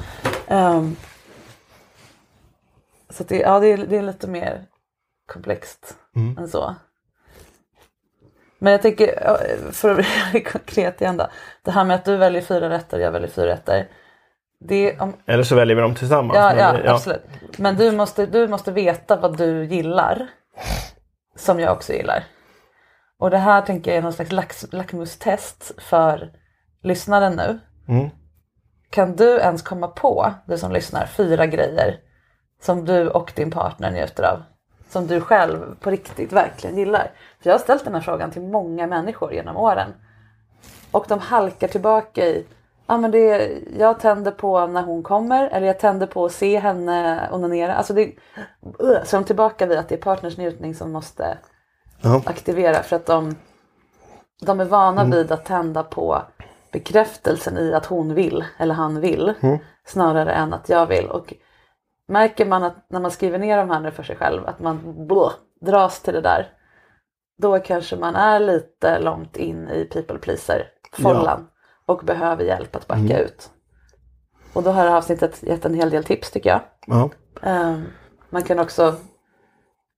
[0.47, 0.97] ehm,
[3.11, 4.67] så det, ja, det, är, det är lite mer
[5.27, 5.97] komplext
[6.39, 6.75] än så.
[8.59, 9.97] Men jag tänker, för att
[10.33, 11.27] bli konkret igen då.
[11.63, 13.89] Det här med att du väljer fyra rätter och jag väljer fyra rätter.
[14.65, 16.37] Det, om, Eller så väljer vi dem tillsammans.
[16.37, 17.23] Ja, Men ja, absolut.
[17.57, 20.27] Men du måste, du måste veta vad du gillar.
[21.37, 22.25] Som jag också gillar.
[23.19, 26.31] Och det här tänker jag är någon slags lax, lackmustest för
[26.83, 27.61] lyssnaren nu.
[27.89, 28.11] Mm.
[28.91, 32.01] Kan du ens komma på, du som lyssnar, fyra grejer
[32.63, 34.43] som du och din partner njuter av?
[34.89, 37.11] Som du själv på riktigt verkligen gillar.
[37.41, 39.95] För jag har ställt den här frågan till många människor genom åren.
[40.91, 42.47] Och de halkar tillbaka i,
[42.93, 46.59] ja men det, jag tänder på när hon kommer eller jag tänder på att se
[46.59, 47.75] henne onanera.
[47.75, 48.13] Alltså det,
[49.05, 51.39] så de tillbaka vid att det är partners njutning som måste
[52.05, 52.23] Ja.
[52.27, 53.37] aktivera för att de,
[54.47, 56.23] de är vana vid att tända på
[56.73, 59.35] bekräftelsen i att hon vill eller han vill
[59.85, 61.07] snarare än att jag vill.
[61.09, 61.35] Och
[62.09, 65.07] märker man att när man skriver ner de här nu för sig själv att man
[65.07, 66.53] blå, dras till det där
[67.39, 70.67] då kanske man är lite långt in i people pleaser
[71.03, 71.49] follan
[71.87, 73.51] och behöver hjälp att backa ut.
[74.53, 76.61] Och då har det här avsnittet gett en hel del tips tycker jag.
[76.87, 77.11] Ja.
[77.43, 77.83] Ehm,
[78.31, 78.97] man kan också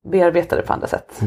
[0.05, 1.21] bearbeta det på andra sätt.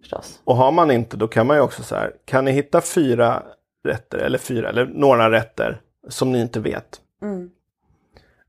[0.00, 0.40] Förstås.
[0.44, 2.12] Och har man inte då kan man ju också så här.
[2.24, 3.42] Kan ni hitta fyra
[3.84, 7.00] rätter eller fyra eller några rätter som ni inte vet?
[7.22, 7.50] Mm.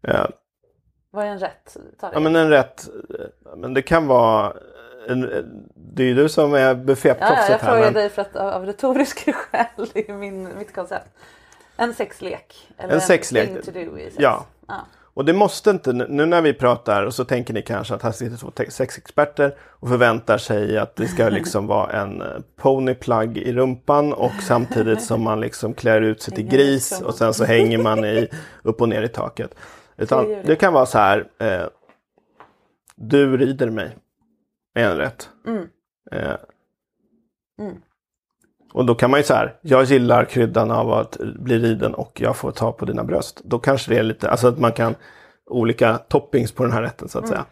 [0.08, 0.26] Eh,
[1.12, 1.78] Vad är en rätt?
[2.02, 2.90] Ja men en rätt.
[3.20, 4.54] eh, Men det kan vara.
[5.10, 5.22] En,
[5.76, 7.72] det är ju du som är ja, ja, bufféproffset jag här.
[7.72, 11.08] frågar Men, dig för att av retoriska skäl, det är min, mitt koncept.
[11.78, 12.68] En sexlek.
[12.78, 13.50] Eller En sexlek.
[13.50, 14.16] thing to do i sex.
[14.20, 14.46] Ja.
[14.68, 14.86] ja.
[15.14, 18.12] Och det måste inte, nu när vi pratar och så tänker ni kanske att här
[18.12, 23.38] sitter två te- sexexperter och förväntar sig att det ska liksom vara en eh, ponyplug
[23.38, 27.46] i rumpan och samtidigt som man liksom klär ut sig till gris och sen så
[27.46, 28.28] hänger man i,
[28.64, 29.56] upp och ner i taket.
[29.98, 31.64] Utan det kan vara så här, eh,
[32.96, 33.98] du rider mig
[34.84, 35.30] en rätt.
[36.12, 36.36] Eh,
[38.74, 42.22] och då kan man ju så här, jag gillar kryddan av att bli riden och
[42.22, 43.42] jag får ta på dina bröst.
[43.44, 44.96] Då kanske det är lite, alltså att man kan
[45.46, 47.46] olika toppings på den här rätten så att säga.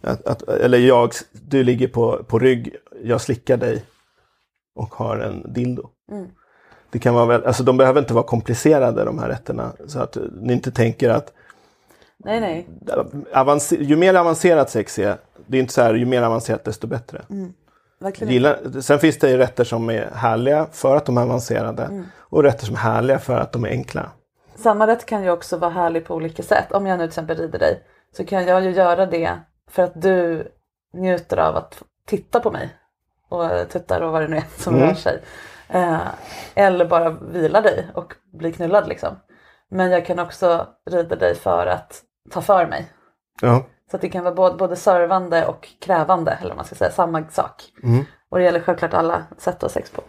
[0.00, 3.84] Att, att, eller jag, du ligger på, på rygg, jag slickar dig
[4.74, 5.90] och har en dildo.
[6.90, 9.72] Det kan vara väl, alltså de behöver inte vara komplicerade de här rätterna.
[9.86, 11.32] Så att ni inte tänker att
[12.24, 12.68] Nej, nej.
[13.34, 15.16] avancer, ju mer avancerat sex är,
[15.46, 17.22] det är inte så här, ju mer avancerat desto bättre.
[18.00, 18.32] Verkligen.
[18.32, 22.42] Gillar, sen finns det ju rätter som är härliga för att de är avancerade och
[22.42, 24.10] rätter som är härliga för att de är enkla.
[24.56, 26.72] Samma rätt kan ju också vara härlig på olika sätt.
[26.72, 27.82] Om jag nu till exempel rider dig
[28.16, 29.38] så kan jag ju göra det
[29.70, 30.48] för att du
[30.92, 32.68] njuter av att titta på mig
[33.28, 35.22] och tuttar och vad det nu är som rör sig.
[35.68, 36.00] Eh,
[36.54, 39.16] eller bara vila dig och bli knullad liksom.
[39.68, 42.92] Men jag kan också rida dig för att ta för mig.
[43.40, 43.64] Ja.
[43.90, 46.90] Så att det kan vara både, både servande och krävande, eller vad man ska säga,
[46.90, 47.62] samma sak.
[48.28, 50.02] Och det gäller självklart alla sätt att ha sex på.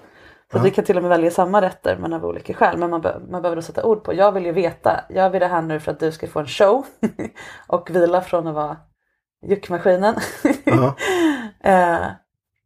[0.52, 2.78] Så att vi kan till och med välja samma rätter men av olika skäl.
[2.78, 4.14] Men man, be- man behöver då sätta ord på.
[4.14, 6.48] Jag vill ju veta, gör vi det här nu för att du ska få en
[6.48, 6.86] show
[7.68, 8.78] och vila från att vara
[9.48, 10.16] juckmaskinen.
[10.64, 10.96] Ja.
[11.64, 12.08] eh,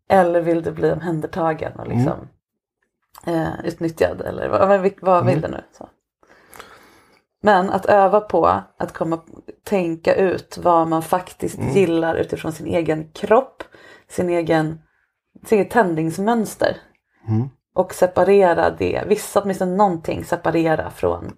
[0.10, 2.28] eller vill du bli omhändertagen och liksom
[3.28, 5.64] eh, utnyttjad eller vad, vad, vad vill du nu?
[5.78, 5.90] Så.
[7.46, 9.20] Men att öva på att komma,
[9.64, 13.64] tänka ut vad man faktiskt gillar utifrån sin egen kropp,
[14.10, 14.80] sin egen,
[15.46, 16.78] sin egen tändningsmönster.
[17.76, 21.32] Och separera det, vissa åtminstone någonting separera från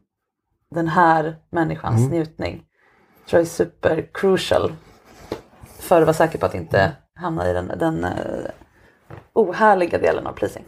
[0.72, 2.64] den här människans njutning.
[3.30, 4.74] tror jag är super crucial.
[5.80, 8.52] För att vara säker på att inte hamna i den, den eh,
[9.34, 10.66] ohärliga delen av pleasing.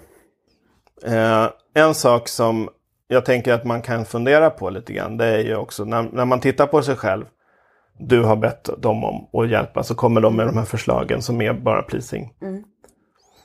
[1.03, 2.69] Eh, en sak som
[3.07, 5.17] jag tänker att man kan fundera på lite grann.
[5.17, 7.25] Det är ju också när, när man tittar på sig själv.
[7.99, 11.41] Du har bett dem om att hjälpa så kommer de med de här förslagen som
[11.41, 12.33] är bara pleasing.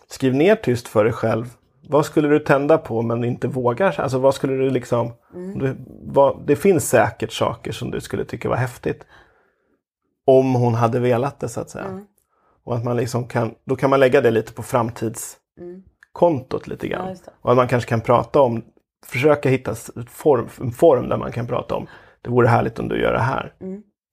[0.08, 1.54] Skriv ner tyst för dig själv.
[1.88, 4.00] Vad skulle du tända på men inte vågar?
[4.00, 5.12] Alltså vad skulle du liksom...
[5.54, 9.06] Du, vad, det finns säkert saker som du skulle tycka var häftigt.
[10.26, 12.00] Om hon hade velat det så att säga.
[12.64, 17.08] Och att man liksom kan, då kan man lägga det lite på framtidskontot lite grann.
[17.08, 18.64] Ja, och att man kanske kan prata om,
[19.06, 19.74] försöka hitta
[20.10, 21.86] form, en form där man kan prata om,
[22.22, 23.52] det vore härligt om du gör det här.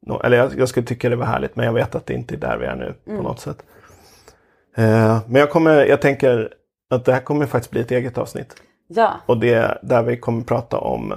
[0.07, 2.35] Nå- eller jag, jag skulle tycka det var härligt men jag vet att det inte
[2.35, 3.57] är där vi är nu på något sätt.
[4.77, 6.53] Eh, men jag, kommer, jag tänker
[6.89, 8.55] att det här kommer faktiskt bli ett eget avsnitt.
[8.87, 11.13] Ja, Och det är där vi kommer prata om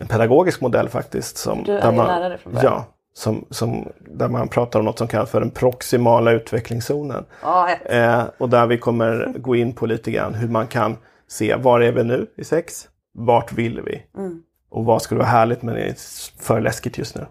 [0.00, 1.36] en pedagogisk modell faktiskt.
[1.36, 2.72] Som, Du är man, lärare från början.
[2.72, 7.24] Ja, som, som, där man pratar om något som kallas för den proximala utvecklingszonen.
[7.68, 7.80] hett.
[7.84, 10.96] Eh, och där vi kommer gå in på lite grann hur man kan
[11.28, 12.88] se var är vi nu i sex?
[13.14, 14.02] Vart vill vi?
[14.70, 15.94] Och vad skulle vara härligt men det är
[16.42, 17.26] för läskigt just nu.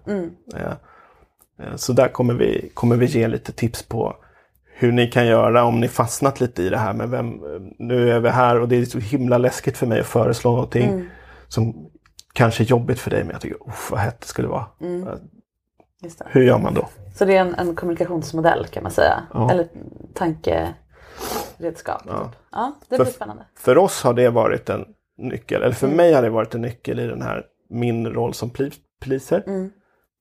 [1.59, 4.15] Eh, så där kommer vi, kommer vi ge lite tips på
[4.75, 7.41] hur ni kan göra om ni fastnat lite i det här med vem,
[7.79, 11.09] nu är vi här och det är så himla läskigt för mig att föreslå någonting
[11.47, 11.89] som
[12.33, 13.57] kanske är jobbigt för dig men jag tycker,
[13.91, 14.65] vad hett det skulle vara.
[14.79, 16.09] Det.
[16.25, 16.89] Hur gör man då?
[17.15, 19.23] Så det är en, en kommunikationsmodell kan man säga.
[19.33, 19.51] Ja.
[19.51, 19.67] Eller
[21.19, 22.01] tankeredskap.
[22.07, 22.23] Ja.
[22.25, 22.31] Typ.
[22.51, 23.43] ja, det blir För- spännande.
[23.55, 24.85] För oss har det varit en
[25.17, 28.49] nyckel, eller för mig har det varit en nyckel i den här, min roll som
[29.01, 29.43] pleaser.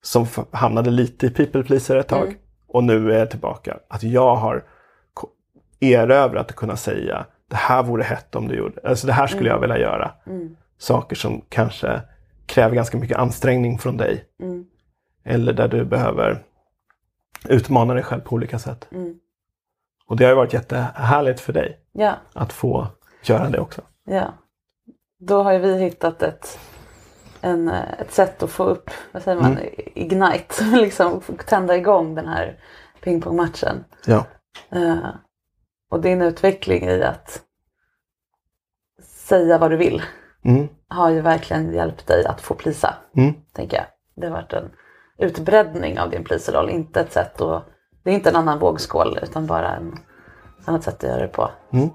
[0.02, 2.36] Som f- hamnade lite i people pleaser ett tag.
[2.66, 3.78] Och nu är jag tillbaka.
[3.88, 4.64] Att jag har
[5.80, 9.48] erövrat att kunna säga det här vore hett om du gjorde, alltså det här skulle
[9.48, 10.12] jag vilja göra.
[10.78, 12.00] Saker som kanske
[12.46, 14.24] kräver ganska mycket ansträngning från dig.
[15.24, 16.44] Eller där du behöver
[17.48, 18.88] utmana dig själv på olika sätt.
[20.12, 22.86] Och det har ju varit jättehärligt för dig Ja, att få
[23.22, 23.82] göra det också.
[24.04, 24.34] ja.
[25.18, 26.58] Då har ju vi hittat ett,
[27.40, 29.58] en, ett sätt att få upp, vad säger man,
[29.94, 32.58] ignite, liksom tända igång den här
[33.02, 33.84] pingpongmatchen.
[34.06, 34.24] Ja.
[34.70, 35.08] Eh,
[35.90, 37.42] och din utveckling i att
[39.02, 40.02] säga vad du vill
[40.44, 40.68] Mm.
[40.88, 43.34] har ju verkligen hjälpt dig att få plisa, Mm.
[43.52, 43.86] tänker jag.
[44.16, 44.70] Det har varit en
[45.18, 47.64] utbreddning av din pleaserroll, inte ett sätt att,
[48.02, 49.98] det är inte en annan vågskål utan bara en
[50.62, 51.50] ett annat sätt att göra det på.
[51.72, 51.90] Mm.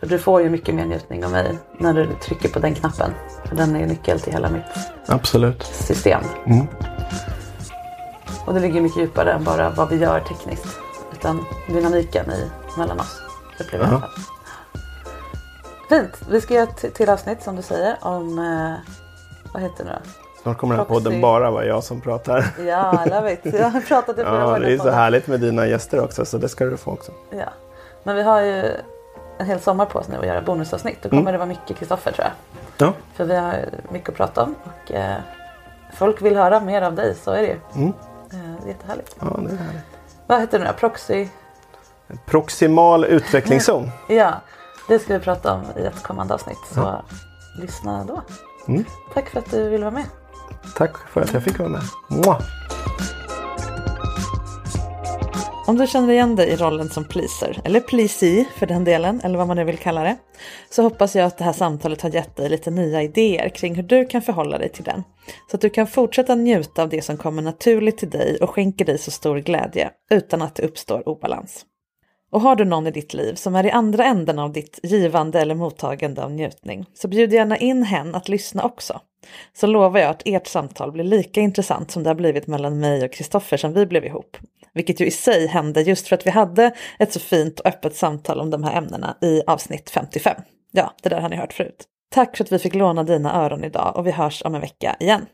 [0.00, 3.10] För du får ju mycket mer njutning av mig när du trycker på den knappen.
[3.44, 4.64] För den är ju nyckel till hela mitt
[5.06, 5.62] Absolut.
[5.62, 6.22] system.
[6.46, 6.66] Mm.
[8.46, 10.78] Och det ligger mycket djupare än bara vad vi gör tekniskt.
[11.12, 13.22] Utan dynamiken i, mellan oss.
[13.60, 14.02] Upplever jag.
[15.88, 16.22] Fint.
[16.30, 18.92] Vi ska göra ett till avsnitt som du säger om, eh,
[19.52, 20.23] vad heter det nu då?
[20.44, 22.46] Snart kommer den här podden bara vara jag som pratar.
[22.66, 23.40] Ja, love it.
[23.44, 26.38] Jag har pratat i flera Ja, det är så härligt med dina gäster också så
[26.38, 27.12] det ska du få också.
[27.30, 27.44] Ja.
[28.02, 28.64] Men vi har ju
[29.38, 30.98] en hel sommar på oss nu att göra bonusavsnitt.
[31.02, 31.32] Då kommer Mm.
[31.32, 32.88] det vara mycket Kristoffer tror jag.
[32.88, 32.92] Ja.
[33.14, 33.54] För vi har
[33.92, 35.16] mycket att prata om och eh,
[35.94, 37.56] folk vill höra mer av dig, så är det ju.
[37.74, 37.92] Mm.
[38.32, 39.16] Eh, jättehärligt.
[39.20, 39.82] Ja, det är härligt.
[40.26, 40.72] Vad heter då?
[40.72, 41.28] Proxy?
[42.26, 43.90] Proximal utvecklingszon.
[44.08, 44.32] Ja,
[44.88, 46.58] det ska vi prata om i ett kommande avsnitt.
[46.74, 46.94] Så
[47.60, 48.20] lyssna då.
[48.68, 48.84] Mm.
[49.14, 50.04] Tack för att du ville vara med.
[50.76, 51.82] Tack för att jag fick vara med.
[52.10, 52.40] Mwah.
[55.66, 59.38] Om du känner igen dig i rollen som pleaser, eller pleasee för den delen, eller
[59.38, 60.16] vad man nu vill kalla det,
[60.70, 63.82] så hoppas jag att det här samtalet har gett dig lite nya idéer kring hur
[63.82, 65.02] du kan förhålla dig till den.
[65.50, 68.84] Så att du kan fortsätta njuta av det som kommer naturligt till dig och skänker
[68.84, 71.64] dig så stor glädje utan att det uppstår obalans.
[72.34, 75.40] Och har du någon i ditt liv som är i andra änden av ditt givande
[75.40, 79.00] eller mottagande av njutning, så bjud gärna in hen att lyssna också.
[79.52, 83.04] Så lovar jag att ert samtal blir lika intressant som det har blivit mellan mig
[83.04, 84.36] och Kristoffer sen vi blev ihop.
[84.72, 87.96] Vilket ju i sig hände just för att vi hade ett så fint och öppet
[87.96, 90.36] samtal om de här ämnena i avsnitt 55.
[90.72, 91.84] Ja, det där har ni hört förut.
[92.10, 94.96] Tack för att vi fick låna dina öron idag och vi hörs om en vecka
[95.00, 95.26] igen.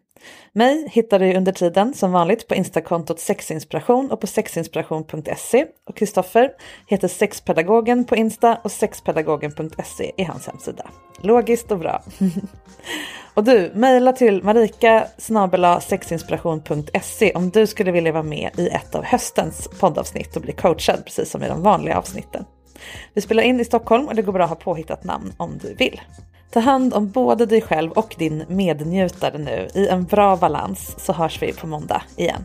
[0.52, 6.50] Mig hittar du under tiden som vanligt på instakontot sexinspiration och på sexinspiration.se och Kristoffer
[6.86, 10.90] heter sexpedagogen på Insta och sexpedagogen.se är hans hemsida.
[11.22, 12.02] Logiskt och bra.
[13.34, 15.06] och du, mejla till marika
[15.80, 21.04] sexinspiration.se om du skulle vilja vara med i ett av höstens poddavsnitt och bli coachad
[21.04, 22.44] precis som i de vanliga avsnitten.
[23.14, 25.74] Vi spelar in i Stockholm och det går bra att ha påhittat namn om du
[25.74, 26.00] vill.
[26.50, 31.12] Ta hand om både dig själv och din mednjutare nu i en bra balans så
[31.12, 32.44] hörs vi på måndag igen.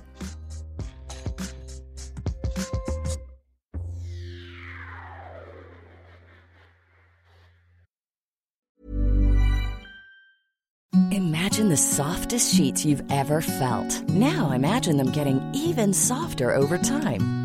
[11.11, 14.09] Imagine the softest sheets you've ever felt.
[14.09, 17.44] Now imagine them getting even softer over time.